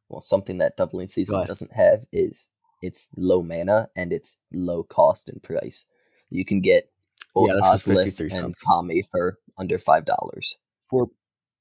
[0.09, 2.53] Well, something that doubling season doesn't have is
[2.83, 6.27] it's low mana and it's low cost and price.
[6.31, 6.91] You can get
[7.35, 10.59] both yeah, Ozolith and Kami for under five dollars.
[10.89, 11.11] Four,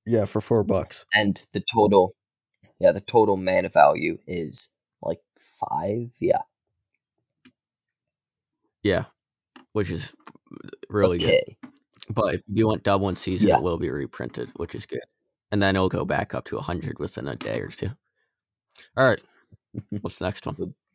[0.05, 1.05] yeah, for four bucks.
[1.13, 2.13] And the total,
[2.79, 6.11] yeah, the total mana value is like five.
[6.19, 6.41] Yeah.
[8.81, 9.05] Yeah,
[9.73, 10.13] which is
[10.89, 11.43] really okay.
[11.61, 11.69] good.
[12.15, 13.57] But if you want Doubling Season, yeah.
[13.57, 15.01] it will be reprinted, which is good.
[15.51, 17.89] And then it'll go back up to 100 within a day or two.
[18.95, 19.21] All right.
[20.01, 20.75] What's the next one?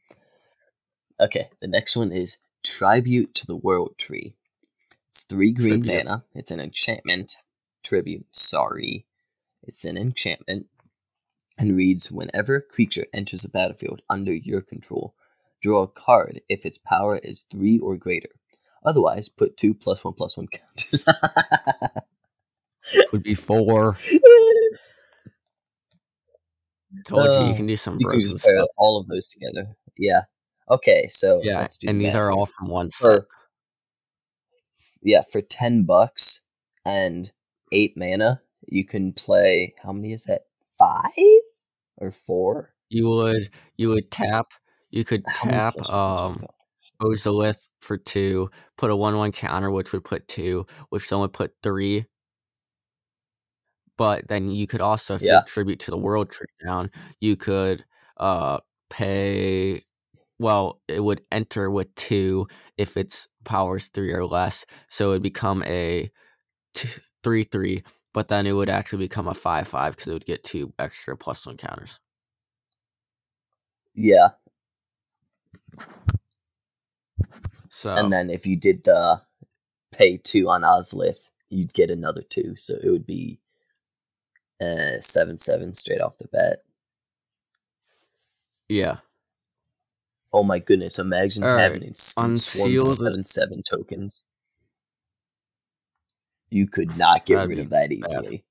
[1.20, 4.34] Okay, the next one is Tribute to the World Tree.
[5.10, 6.06] It's three green Tribute.
[6.06, 6.24] mana.
[6.34, 7.36] It's an enchantment.
[7.84, 9.06] Tribute, sorry.
[9.62, 10.66] It's an enchantment.
[11.56, 15.14] And reads Whenever a creature enters the battlefield under your control,
[15.62, 18.30] draw a card if its power is three or greater.
[18.84, 21.06] Otherwise, put two plus one plus one counters.
[23.12, 23.96] Would be four.
[27.06, 27.98] Told uh, you you can do some.
[27.98, 29.74] You can just pair all of those together.
[29.98, 30.22] Yeah.
[30.70, 33.26] Okay, so yeah, and these are all from one for.
[35.02, 36.48] Yeah, for ten bucks
[36.86, 37.30] and
[37.72, 39.74] eight mana, you can play.
[39.82, 40.42] How many is that?
[40.78, 41.42] Five
[41.98, 42.70] or four?
[42.88, 44.46] You would you would tap.
[44.90, 46.42] You could tap um
[47.02, 51.32] Ozolith for two, put a one one counter, which would put two, which then would
[51.32, 52.06] put three.
[53.96, 55.38] But then you could also, if yeah.
[55.38, 56.90] you tribute to the world tree down,
[57.20, 57.84] you could
[58.16, 58.58] uh
[58.90, 59.82] pay
[60.38, 64.66] well, it would enter with two if its powers three or less.
[64.88, 66.10] So it would become a
[66.74, 67.80] two, three three
[68.14, 71.16] but then it would actually become a five five because it would get two extra
[71.16, 71.98] plus one counters.
[73.94, 74.28] Yeah.
[77.70, 79.20] So And then if you did the
[79.92, 82.54] pay two on Ozolith, you'd get another two.
[82.56, 83.40] So it would be
[84.60, 86.58] uh seven seven straight off the bat.
[88.68, 88.98] yeah,
[90.32, 91.96] Oh my goodness, imagine All having right,
[92.38, 94.26] swarm seven seven tokens.
[96.50, 98.44] You could not get That'd rid of that easily.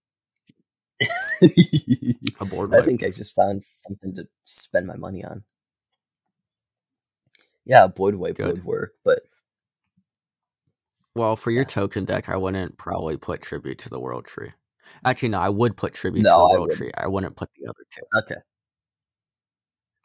[2.71, 5.43] I think I just found something to spend my money on.
[7.65, 8.55] Yeah, a board wipe Good.
[8.55, 9.19] would work, but
[11.15, 11.65] Well, for your Yeah.
[11.65, 14.53] token deck, I wouldn't probably put tribute to the world tree.
[15.05, 16.77] Actually, no, I would put tribute No, to I the world wouldn't.
[16.77, 16.91] tree.
[16.97, 18.41] I wouldn't put the other two okay.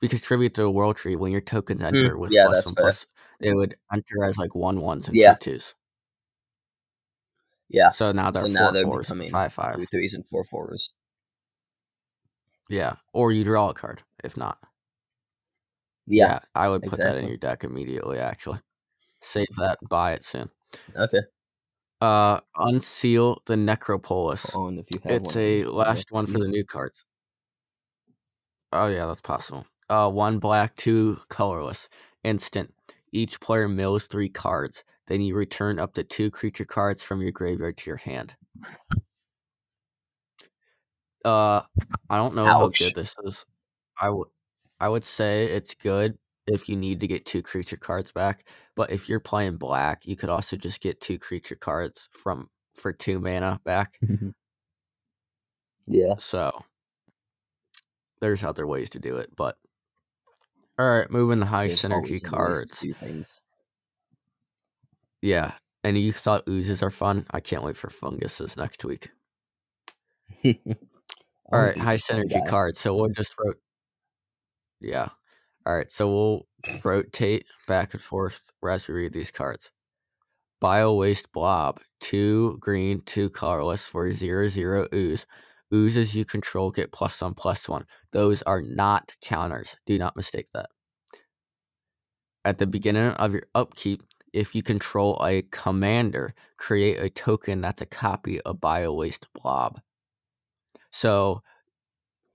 [0.01, 2.85] because tribute to the world tree when your tokens enter with Hmm, yeah, plus fair.
[2.85, 3.07] plus,
[3.41, 5.35] they would enter as like one ones and Yeah.
[5.35, 5.75] two twos.
[7.71, 7.91] Yeah.
[7.91, 10.15] So now they're So now four they're fours, becoming five Three fives.
[10.15, 10.95] and four fours.
[12.71, 14.59] Yeah, or you draw a card if not.
[16.07, 16.41] Yeah.
[16.55, 18.19] I would put that in your deck immediately.
[18.19, 18.61] Actually,
[18.99, 19.79] save that.
[19.89, 20.51] Buy it soon.
[20.97, 21.21] Okay.
[22.01, 24.55] Uh, unseal the necropolis.
[24.55, 25.45] Own if you have It's one.
[25.45, 27.05] a last one for the new cards.
[28.73, 29.67] Oh yeah, that's possible.
[29.89, 31.89] Uh, one black, two colorless.
[32.23, 32.75] Instant.
[33.11, 34.85] Each player mills three cards.
[35.07, 38.37] Then you return up to two creature cards from your graveyard to your hand.
[41.25, 41.63] Uh,
[42.11, 43.45] I don't know how good this is.
[44.01, 44.29] I would,
[44.79, 46.19] I would say it's good
[46.49, 48.45] if you need to get two creature cards back.
[48.77, 52.49] But if you're playing black, you could also just get two creature cards from
[52.81, 53.93] for two mana back.
[55.87, 56.15] yeah.
[56.19, 56.65] So
[58.21, 59.57] there's other ways to do it, but
[60.79, 62.81] all right, moving the high There's synergy cards.
[62.81, 63.49] do things.
[65.23, 67.27] Yeah, and you thought oozes are fun.
[67.33, 69.11] I can't wait for funguses next week.
[71.51, 72.49] All right, high synergy guy.
[72.49, 72.79] cards.
[72.79, 73.57] So we'll just rot.
[74.81, 75.09] Yeah.
[75.69, 76.47] All right, so we'll
[76.83, 79.71] rotate back and forth as we read these cards.
[80.63, 85.27] Biowaste Blob, two green, two colorless for zero zero ooze.
[85.73, 87.85] Oozes you control get plus one plus one.
[88.13, 89.77] Those are not counters.
[89.85, 90.71] Do not mistake that.
[92.47, 94.03] At the beginning of your upkeep,
[94.33, 99.83] if you control a commander, create a token that's a copy of Biowaste Blob.
[100.91, 101.43] So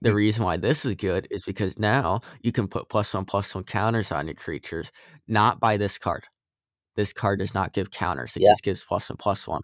[0.04, 0.16] the mm.
[0.16, 3.64] reason why this is good is because now you can put plus one plus one
[3.66, 4.92] counters on your creatures,
[5.28, 6.26] not by this card.
[6.96, 8.52] This card does not give counters; it Yeah.
[8.52, 9.64] just gives plus one plus one.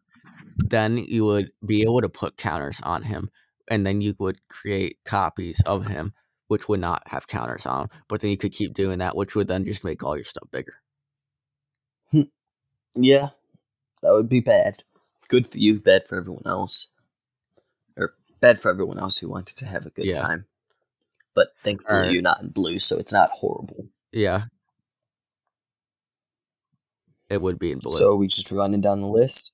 [0.69, 3.29] Then you would be able to put counters on him,
[3.69, 6.13] and then you would create copies of him,
[6.47, 7.83] which would not have counters on.
[7.83, 7.89] 'em.
[8.09, 10.49] But then you could keep doing that, which would then just make all your stuff
[10.51, 10.75] bigger.
[12.11, 12.21] Hmm.
[12.95, 13.27] Yeah,
[14.03, 14.75] that would be bad.
[15.29, 16.89] Good for you, bad for everyone else.
[18.39, 20.15] Or bad for everyone else who wanted to have a good Yeah.
[20.21, 20.45] time.
[21.33, 22.11] But thankfully, Alright.
[22.13, 23.87] you're not in blue, so it's not horrible.
[24.11, 24.45] Yeah,
[27.29, 27.91] it would be in blue.
[27.97, 29.53] So are we just running down the list?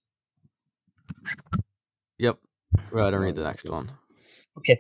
[2.18, 2.38] yep.
[2.92, 3.92] Go ahead and read the next one.
[4.58, 4.80] Okay.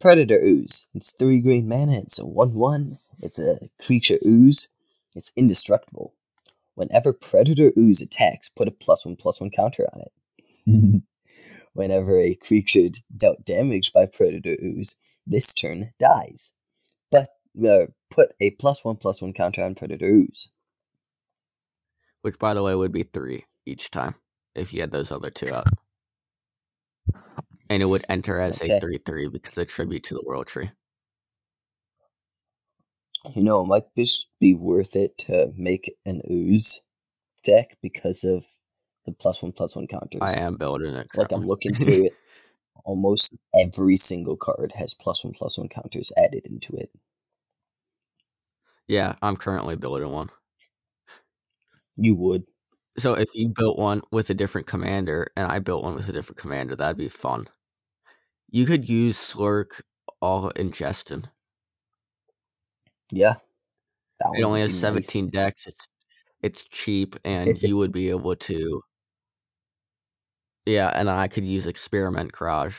[0.00, 0.88] Predator Ooze.
[0.94, 1.98] It's three green mana.
[1.98, 2.80] It's a 1 1.
[3.22, 4.68] It's a creature ooze.
[5.16, 6.14] It's indestructible.
[6.74, 11.02] Whenever Predator Ooze attacks, put a plus 1 plus 1 counter on it.
[11.74, 16.54] Whenever a creature dealt damage by Predator Ooze, this turn dies.
[17.10, 17.28] But
[17.66, 20.52] uh, put a plus 1 plus 1 counter on Predator Ooze.
[22.22, 24.14] which by the way would be three each time
[24.54, 25.68] if you had those other two out.
[27.70, 28.76] And it would enter as Okay.
[28.76, 30.70] a three three because of tribute to the world tree.
[33.34, 36.82] You know, it might just be worth it to make an Ooze
[37.44, 38.44] deck because of
[39.10, 40.36] the plus 1 plus 1 counters.
[40.36, 41.08] I am building it.
[41.16, 42.12] like I'm looking through it.
[42.84, 46.90] Almost every single card has plus one plus one counters added into it.
[48.86, 50.30] yeah, I'm currently building one.
[51.96, 52.44] You would.
[52.96, 56.12] So if you built one with a different commander and I built one with a
[56.12, 57.46] different commander, that'd be fun.
[58.50, 59.82] You could use Slurk
[60.20, 61.26] all in Justin.
[63.12, 63.34] Yeah.
[64.20, 64.80] That It only has be nice.
[65.12, 65.66] 17 decks.
[65.66, 65.88] It's
[66.42, 68.82] it's cheap and you would be able to
[70.68, 72.74] Yeah, and then I could use Experiment Kraj,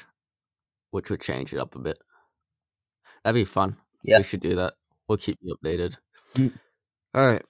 [0.92, 1.98] which would change it up a bit.
[3.24, 3.78] That'd be fun.
[4.04, 4.20] Yeah.
[4.20, 4.76] We should do that.
[5.08, 5.98] We'll keep you updated.
[6.36, 6.60] Mm.
[7.16, 7.42] All right.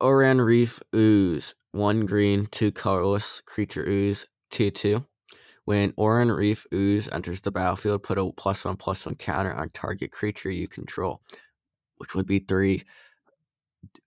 [0.00, 1.54] Oran-Rief Ooze.
[1.72, 5.00] One green, two colorless creature ooze, 2 2.
[5.66, 10.12] When Oran-Rief Ooze enters the battlefield, put a plus one plus one counter on target
[10.12, 11.20] creature you control,
[11.98, 12.84] which would be three.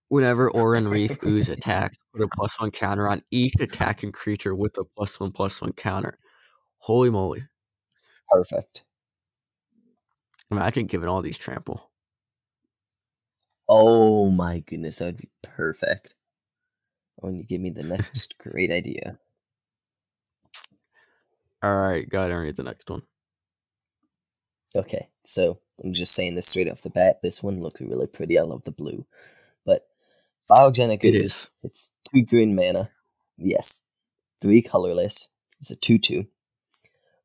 [0.09, 4.83] Whenever Oran-Rief Ooze attacks, put a plus one counter on each attacking creature with a
[4.83, 6.17] plus one plus one counter.
[6.77, 7.43] Holy moly!
[8.29, 8.83] Perfect.
[10.51, 11.89] Imagine giving all these trample.
[13.67, 16.13] Oh my goodness, that would be perfect.
[17.21, 19.17] Oh, when you give me the next great idea.
[21.63, 23.01] All right, go ahead and read the next one.
[24.75, 27.15] Okay, so I'm just saying this straight off the bat.
[27.23, 28.37] This one looks really pretty.
[28.37, 29.05] I love the blue.
[30.49, 31.47] Biogenic It Ooze, is.
[31.63, 32.89] it's two green mana.
[33.37, 33.83] Yes.
[34.41, 35.31] Three colorless.
[35.59, 36.23] It's a 2 2.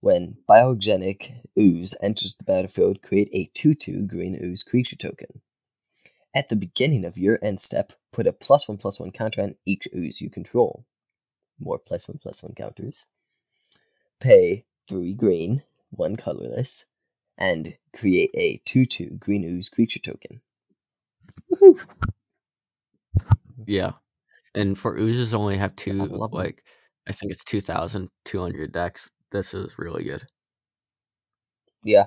[0.00, 5.42] When Biogenic Ooze enters the battlefield, create a 2 2 green ooze creature token.
[6.34, 9.54] At the beginning of your end step, put a plus 1 plus 1 counter on
[9.66, 10.86] each ooze you control.
[11.58, 13.08] More plus 1 plus 1 counters.
[14.20, 15.60] Pay 3 green,
[15.90, 16.88] 1 colorless,
[17.36, 20.40] and create a 2 2 green ooze creature token.
[21.52, 22.08] Woohoo!
[23.66, 23.92] Yeah,
[24.54, 25.92] and for oozes only have two.
[25.92, 26.38] I love 'em.
[26.38, 26.64] like,
[27.08, 29.10] I think it's two thousand two hundred decks.
[29.30, 30.24] This is really good.
[31.84, 32.06] Yeah,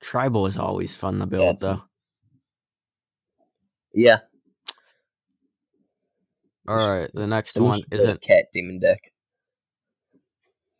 [0.00, 1.82] Tribal is always fun to build, it's- though.
[3.94, 4.18] yeah.
[6.66, 8.20] All right, the next Someone one build a isn't.
[8.22, 8.98] cat demon deck.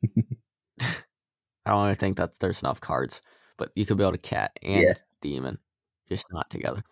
[0.81, 3.22] I don't really think that there's enough cards,
[3.57, 4.93] but you could build a cat and Yeah.
[5.22, 5.59] demon,
[6.09, 6.83] just not together.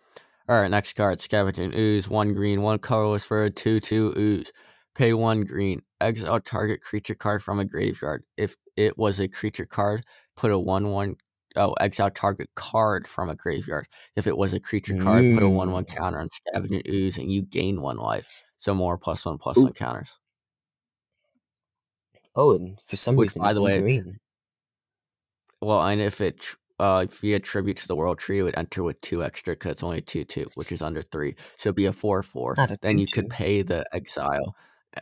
[0.49, 2.07] All right, next card: Scavenging Ooze.
[2.09, 4.51] One green, one colorless for a two-two ooze.
[4.95, 5.81] Pay one green.
[5.99, 8.23] Exile target creature card from a graveyard.
[8.37, 10.03] If it was a creature card,
[10.35, 11.15] put a one-one.
[11.55, 13.87] Oh, exile target card from a graveyard.
[14.15, 15.95] If it was a creature card, put a one-one Mm.
[15.95, 18.27] counter on Scavenging Ooze, and you gain one life.
[18.57, 19.63] So more plus one plus Ooh.
[19.63, 20.19] one counters.
[22.35, 24.19] Oh, and for some Which, reason, by it's the way- green.
[25.61, 28.83] Well, and if it uh if you attribute to the world tree, it would enter
[28.83, 31.33] with two extra because it's only two two, which is under three.
[31.57, 32.53] So it'd be a four four.
[32.57, 33.29] A Then you could 2-2.
[33.29, 34.55] pay the exile.
[34.95, 35.01] eh,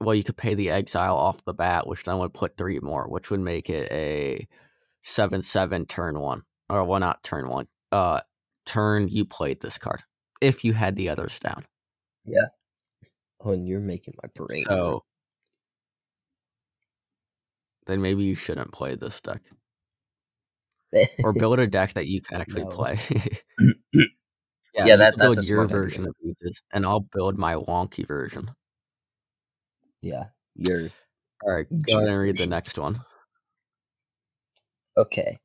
[0.00, 3.06] Well, you could pay the exile off the bat, which then would put three more,
[3.08, 4.46] which would make it a
[5.02, 6.42] seven seven turn one.
[6.70, 7.66] Or well not turn one.
[7.92, 8.20] Uh
[8.66, 10.02] turn you played this card.
[10.40, 11.66] If you had the others down.
[12.24, 12.48] Yeah.
[13.44, 14.64] Oh, and you're making my brain.
[14.68, 15.04] So
[17.86, 19.42] then maybe you shouldn't play this deck.
[21.24, 22.70] Or build a deck that you can actually No.
[22.70, 22.98] play.
[24.74, 25.80] Yeah, you that- that's build a your smart idea.
[25.82, 28.50] version of Oozes, and I'll build my wonky version.
[30.02, 30.24] yeah,
[30.54, 30.90] you're
[31.42, 33.00] All right, go ahead and read the next one.
[34.96, 35.38] okay.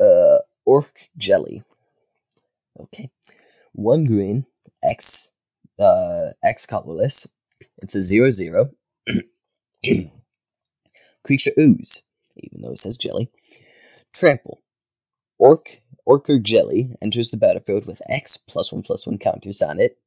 [0.00, 1.62] Uh, Ochre Jelly.
[2.80, 3.08] Okay,
[3.74, 4.44] one green
[4.82, 5.32] X,
[5.78, 7.28] uh, X colorless.
[7.82, 8.64] It's a zero zero.
[11.24, 13.28] Creature ooze, even though it says jelly.
[14.14, 14.62] Trample.
[15.38, 15.68] Orc
[16.06, 19.98] Ochre Jelly enters the battlefield with X plus one plus one counters on it.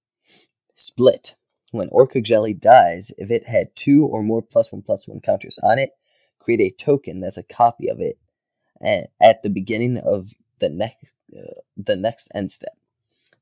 [0.73, 1.35] Split.
[1.71, 5.59] When Ochre Jelly dies, if it had two or more plus one plus one counters
[5.63, 5.91] on it,
[6.39, 8.17] create a token that's a copy of it
[9.21, 10.27] at the beginning of
[10.59, 12.73] the next uh, the next end step.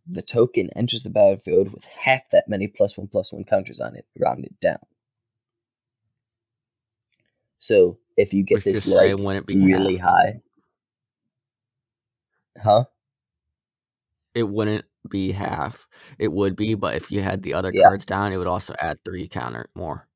[0.07, 3.95] The token enters the battlefield with half that many plus one plus one counters on
[3.95, 4.79] it, rounded down.
[7.57, 9.15] So if you get Which this like
[9.47, 10.41] really high,
[12.61, 12.83] huh?
[14.35, 15.87] It wouldn't be half.
[16.17, 17.83] It would be, but if you had the other Yeah.
[17.83, 20.07] cards down, it would also add three counter more.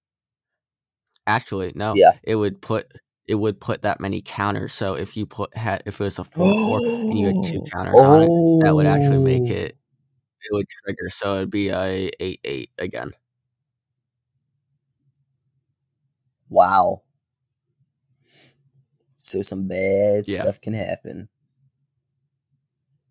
[1.27, 1.93] Actually, no.
[1.95, 2.13] Yeah.
[2.23, 2.91] It would put
[3.27, 4.73] it would put that many counters.
[4.73, 7.61] So if you put had if it was a four four and you had two
[7.73, 9.53] counters on it, that would actually make Oh.
[9.53, 9.77] it
[10.43, 11.09] it would trigger.
[11.09, 13.13] So it'd be a eight eight again.
[16.49, 17.03] Wow.
[19.17, 20.39] So some bad Yeah.
[20.39, 21.29] stuff can happen.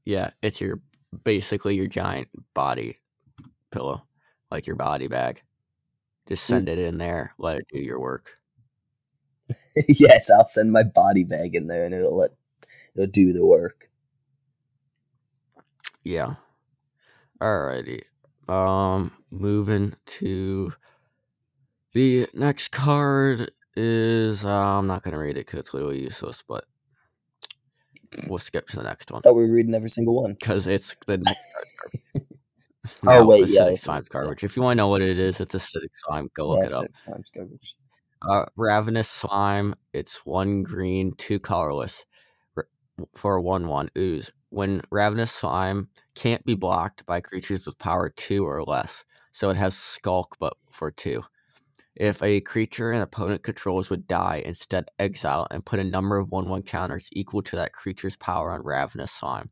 [0.06, 0.80] Yeah, it's your
[1.24, 2.98] basically your giant body
[3.72, 4.04] pillow,
[4.50, 5.42] like your body bag.
[6.28, 6.64] Just Mm.
[6.64, 8.32] send it in there, let it do your work.
[9.88, 12.30] yes, I'll send my body bag in there and it'll let
[12.94, 13.90] it'll do the work.
[16.04, 16.36] Yeah.
[17.40, 18.02] Alrighty.
[18.48, 20.72] Um, moving to
[21.94, 26.64] the next card is uh, I'm not gonna read it because it's literally useless, but
[28.28, 30.32] we'll skip to the next one Thought we were reading every single one.
[30.34, 32.22] because it's the next card.
[33.04, 34.28] Oh, No, wait, yeah, Acidic it's- slime card.
[34.28, 36.30] Which, if you want to know what it is, it's acidic slime.
[36.34, 36.86] Go look Yes, it up.
[37.14, 37.74] time's garbage.
[38.22, 39.74] Uh, Ravenous Slime.
[39.92, 42.04] It's one green, two colorless
[43.14, 44.32] for a one-one ooze.
[44.50, 49.56] When Ravenous Slime can't be blocked by creatures with power two or less, so it
[49.56, 51.24] has Skulk, but for two.
[51.96, 56.30] If a creature an opponent controls would die, instead exile and put a number of
[56.30, 59.48] one-one counters equal to that creature's power on Ravenous Slime,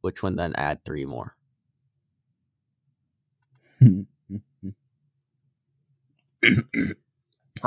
[0.00, 1.34] which would then add three more.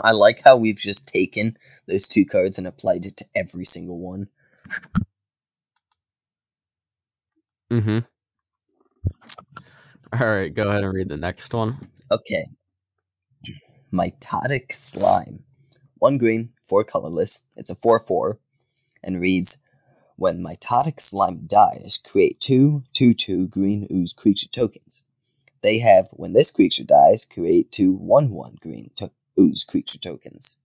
[0.01, 1.57] I like how we've just taken
[1.87, 4.27] those two cards and applied it to every single one.
[7.69, 7.99] Mm-hmm.
[10.21, 11.77] All right, go ahead and read the next one.
[12.11, 12.43] Okay.
[13.91, 15.43] Mitotic Slime.
[15.99, 17.45] One green, four colorless.
[17.55, 18.39] It's a 4 4
[19.03, 19.63] and reads
[20.15, 25.05] When Mitotic Slime dies, create two 2 2 green ooze creature tokens.
[25.61, 30.57] They have, when this creature dies, create two 1 1 green to- ooze creature tokens.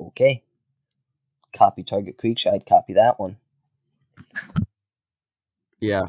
[0.00, 0.44] Okay.
[1.52, 3.38] Copy target creature, I'd copy that one.
[5.80, 6.02] Yeah.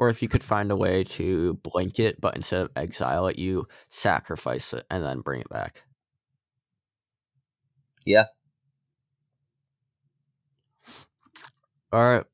[0.00, 3.38] Or if you could find a way to blink it, but instead of exile it,
[3.40, 5.84] you sacrifice it and then bring it back.
[8.06, 8.24] Yeah.
[11.92, 12.24] All right.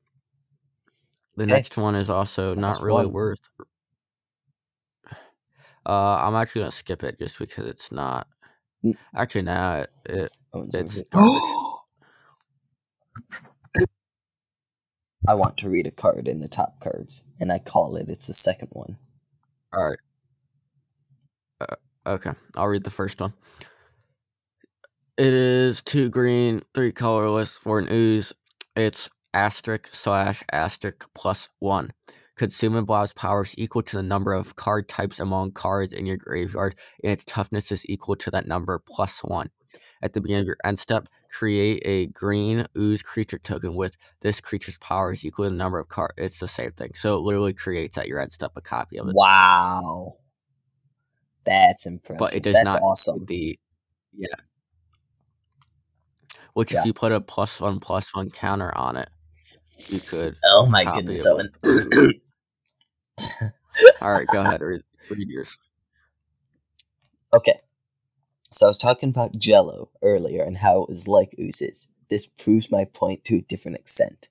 [1.37, 1.61] The Okay.
[1.61, 3.07] next one is also not really one.
[3.07, 3.39] worth.
[5.85, 8.27] Uh, I'm actually gonna skip it just because it's not.
[9.15, 10.31] Actually, now it, it
[10.73, 11.05] It's.
[15.25, 18.27] I want to read a card in the top cards, and I call it it's
[18.27, 18.97] the second one.
[19.73, 19.99] all right.
[21.59, 23.33] Uh, okay, I'll read the first one.
[25.17, 28.33] It is two green, three colorless for an ooze.
[28.75, 31.91] It's asterisk slash asterisk plus one.
[32.35, 36.75] Consuming Blob's powers equal to the number of card types among cards in your graveyard,
[37.03, 39.49] and its toughness is equal to that number plus one.
[40.01, 44.39] At the beginning of your end step, create a green ooze creature token with this
[44.39, 46.13] creature's power is equal to the number of cards.
[46.17, 46.91] It's the same thing.
[46.95, 49.15] So it literally creates at your end step a copy of it.
[49.15, 50.13] Wow.
[51.45, 52.19] That's impressive.
[52.19, 53.25] But it does That's not awesome.
[53.25, 53.57] the
[54.15, 54.27] yeah.
[56.53, 56.81] Which Yeah.
[56.81, 59.09] if you put a plus one plus one counter on it,
[59.89, 60.35] you could.
[60.45, 61.45] Oh my goodness, Owen.
[64.01, 64.61] All right, go ahead.
[64.61, 64.81] Read,
[65.11, 65.57] read yours.
[67.35, 67.59] okay.
[68.57, 71.93] So I was talking about Jello earlier and how it was like oozes.
[72.09, 74.29] This proves my point to a different extent.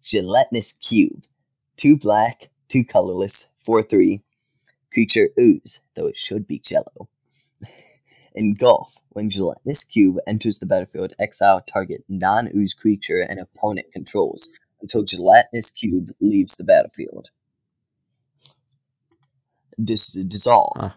[0.00, 1.24] Gelatinous cube.
[1.76, 4.22] Two black, two colorless, four three.
[4.92, 7.08] Creature ooze, though it should be Jello.
[8.36, 14.52] Engulf, when gelatinous cube enters the battlefield, exile target non-ooze creature an opponent controls
[14.82, 17.30] until gelatinous cube leaves the battlefield.
[19.82, 20.76] Dis- dissolve.
[20.76, 20.90] Huh.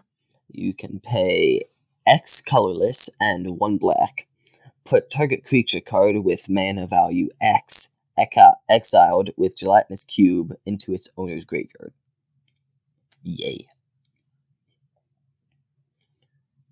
[0.52, 1.62] You can pay
[2.08, 4.26] X colorless and one black.
[4.84, 7.92] Put target creature card with mana value X
[8.70, 11.92] exiled with gelatinous cube into its owner's graveyard.
[13.22, 13.58] Yay.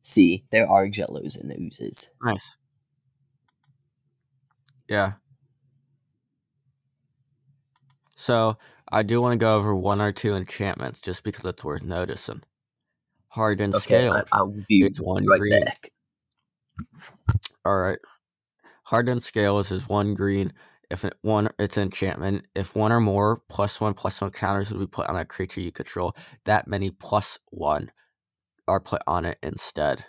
[0.03, 2.15] See, there are jellos and oozes.
[2.23, 2.55] Nice.
[4.89, 5.13] Yeah.
[8.15, 8.57] So
[8.91, 12.43] I do want to go over one or two enchantments just because it's worth noticing.
[13.37, 14.13] Hardened Okay, scale.
[14.13, 15.51] I, I'll be It's one right green.
[15.51, 15.89] back.
[17.65, 17.99] All right.
[18.85, 20.53] Hardened scales is one green.
[20.91, 22.47] If it, one, it's an enchantment.
[22.55, 25.61] If one or more plus one plus one counters would be put on a creature
[25.61, 26.17] you control,
[26.47, 27.93] that many plus one
[28.69, 30.07] are put on it instead.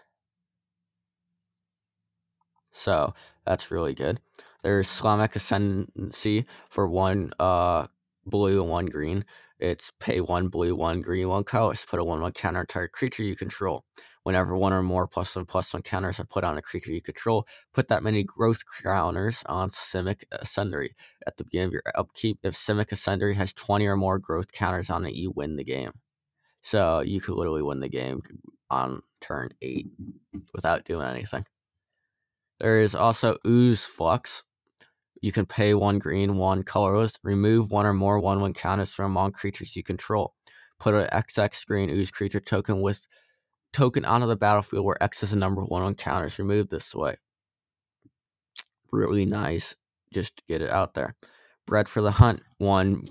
[2.71, 3.13] So
[3.45, 4.19] that's really good.
[4.63, 7.87] There's Simic Ascendancy for one uh
[8.25, 9.25] blue and one green.
[9.59, 11.85] It's pay one blue, one green, one colorless.
[11.85, 13.85] Put a one one counter target creature you control.
[14.23, 17.01] Whenever one or more plus one plus one counters are put on a creature you
[17.01, 20.93] control, put that many growth counters on Simic Ascendancy.
[21.25, 24.89] At the beginning of your upkeep, if Simic Ascendancy has 20 or more growth counters
[24.89, 25.93] on it, you win the game.
[26.61, 28.21] So you could literally win the game
[28.69, 29.87] on turn 8
[30.53, 31.45] without doing anything.
[32.59, 34.43] There is also Ooze Flux.
[35.21, 39.17] You can pay one green, one colorless, remove one or more 1 1 counters from
[39.17, 40.33] all creatures you control.
[40.79, 43.07] Put an XX green Ooze creature token with
[43.73, 47.15] token onto the battlefield where X is the number 1 1 counters removed this way.
[48.91, 49.75] Really nice.
[50.13, 51.15] Just to get it out there.
[51.65, 52.39] Bred for the Hunt.
[52.59, 53.01] One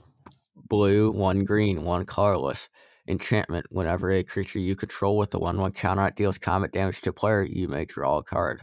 [0.54, 2.68] blue, one green, one colorless.
[3.08, 3.66] Enchantment.
[3.70, 7.12] Whenever a creature you control with a 1 1 counter deals combat damage to a
[7.12, 8.60] player, you may draw a card.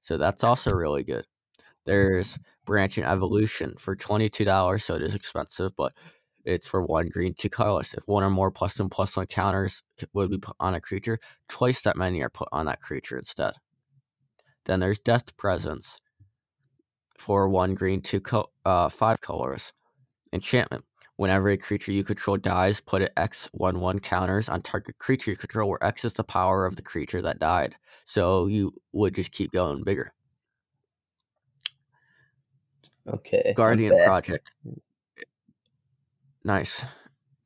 [0.00, 1.26] So that's also really good.
[1.86, 5.92] There's Branching Evolution for $22, so it is expensive, but
[6.44, 7.94] it's for one green, two colorless.
[7.94, 11.18] If one or more plus one plus one counters would be put on a creature,
[11.48, 13.54] twice that many are put on that creature instead.
[14.66, 15.98] Then there's Death Presence
[17.18, 19.72] for one green, two co- uh, five colors.
[20.32, 20.84] Enchantment.
[21.16, 25.30] Whenever a creature you control dies, put it X one one counters on target creature
[25.30, 27.76] you control, where X is the power of the creature that died.
[28.04, 30.12] So you would just keep going bigger.
[33.06, 33.52] Okay.
[33.56, 33.92] Guardian.
[34.04, 34.54] Project.
[36.44, 36.84] Nice.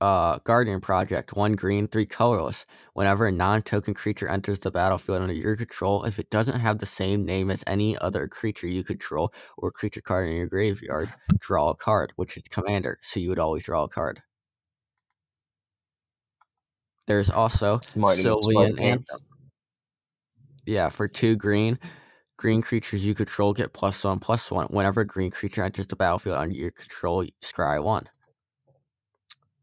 [0.00, 2.66] uh, Guardian Project, one green, three colorless.
[2.94, 6.78] Whenever a non token creature enters the battlefield under your control, if it doesn't have
[6.78, 11.06] the same name as any other creature you control or creature card in your graveyard,
[11.40, 14.20] draw a card, which is commander, so you would always draw a card.
[17.06, 18.84] There's also Smart, Sylvan Anthem.
[18.84, 19.22] ants.
[20.66, 21.78] Yeah, for two green,
[22.38, 24.66] green creatures you control get plus one, plus one.
[24.68, 28.08] Whenever a green creature enters the battlefield under your control, scry one.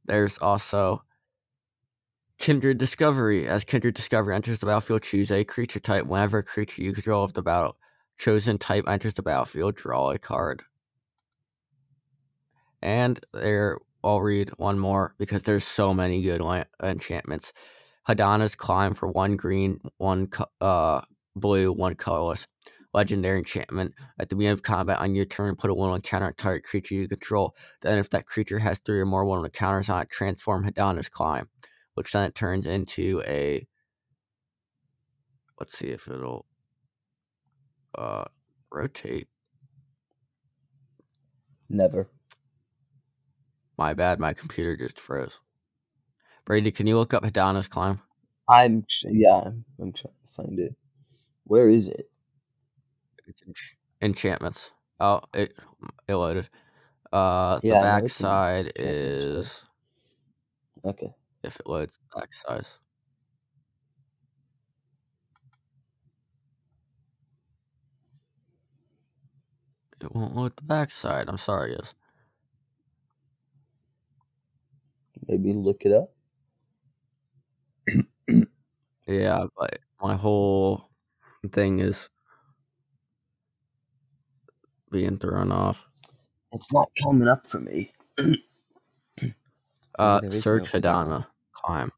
[0.06, 1.02] There's also
[2.38, 3.48] Kindred Discovery.
[3.48, 6.06] As Kindred Discovery enters the battlefield, choose a creature type.
[6.06, 7.78] Whenever a creature you control of the battle
[8.18, 10.64] chosen type enters the battlefield, draw a card.
[12.82, 16.42] And there, I'll read one more because there's so many good
[16.84, 17.52] enchantments.
[18.08, 20.30] Hadana's Climb for one green, one
[20.62, 21.02] uh
[21.36, 22.48] blue, one colorless.
[22.94, 23.94] Legendary enchantment.
[24.20, 26.64] At the beginning of combat on your turn, put a one on counter on target
[26.64, 27.56] creature you control.
[27.82, 31.10] Then, if that creature has three or more one on counters on it, transform Hadana's
[31.10, 31.50] Climb,
[31.96, 33.68] which then it turns into a.
[35.60, 36.46] Let's see if it'll
[37.98, 38.26] uh
[38.72, 39.28] rotate.
[41.70, 42.10] Never.
[43.78, 45.40] My bad, my computer just froze.
[46.46, 47.98] Brady, can you look up Hadana's Climb?
[48.50, 49.42] I'm yeah.
[49.82, 50.76] I'm trying to find it.
[51.46, 52.10] Where is it?
[53.28, 53.44] It's
[54.02, 54.72] enchantments.
[55.00, 55.58] Oh, it
[56.08, 56.50] it loaded.
[57.12, 59.64] Uh, the Yeah, I know back side is
[60.84, 61.16] Okay.
[61.44, 62.80] if it loads the back size.
[70.00, 71.28] It won't load the back side.
[71.28, 71.94] I'm sorry, guys.
[75.28, 76.14] Maybe look it up.
[79.08, 80.90] Yeah, but my whole
[81.50, 82.10] thing is
[84.92, 85.86] being thrown off.
[86.54, 87.90] It's not coming up for me.
[90.00, 91.20] Uh, search no Hadana.
[91.22, 91.92] Hadana climb.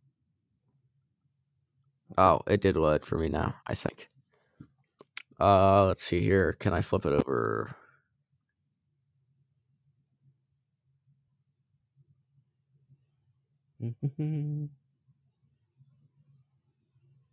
[2.17, 3.55] Oh, it did load for me now.
[3.67, 4.07] I think.
[5.39, 6.53] Uh, let's see here.
[6.53, 7.75] Can I flip it over?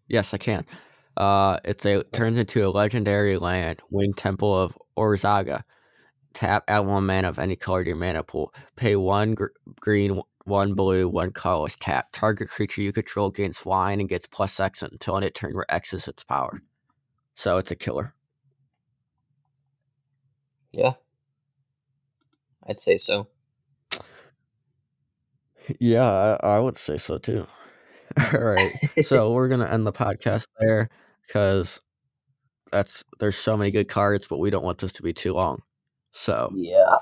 [0.08, 0.66] Yes, I can.
[1.16, 5.62] Uh, it's a turns into a legendary land, Wind Temple of Orazca.
[6.32, 8.52] Tap at one mana of any color to your mana pool.
[8.74, 9.46] Pay one gr-
[9.80, 11.76] green, one blue, one colorless.
[11.76, 15.54] Tap target creature you control gains flying and gets plus X until end of turn
[15.54, 16.60] where X is its power.
[17.34, 18.14] So it's a killer.
[20.72, 20.94] yeah.
[22.66, 23.28] I'd say so.
[25.78, 26.10] Yeah,
[26.42, 27.46] I, I would say so too.
[28.32, 28.58] All right.
[28.58, 30.88] so we're gonna end the podcast there
[31.26, 31.80] because
[32.72, 35.62] that's there's so many good cards, but we don't want this to be too long.
[36.12, 36.96] So yeah.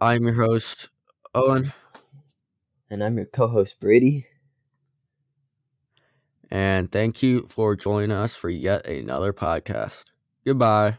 [0.00, 0.90] I'm your host,
[1.34, 1.72] Owen,
[2.90, 4.26] And I'm your co-host Brady.
[6.50, 10.04] and thank you for joining us for yet another podcast.
[10.46, 10.98] Goodbye.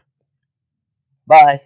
[1.26, 1.58] Bye.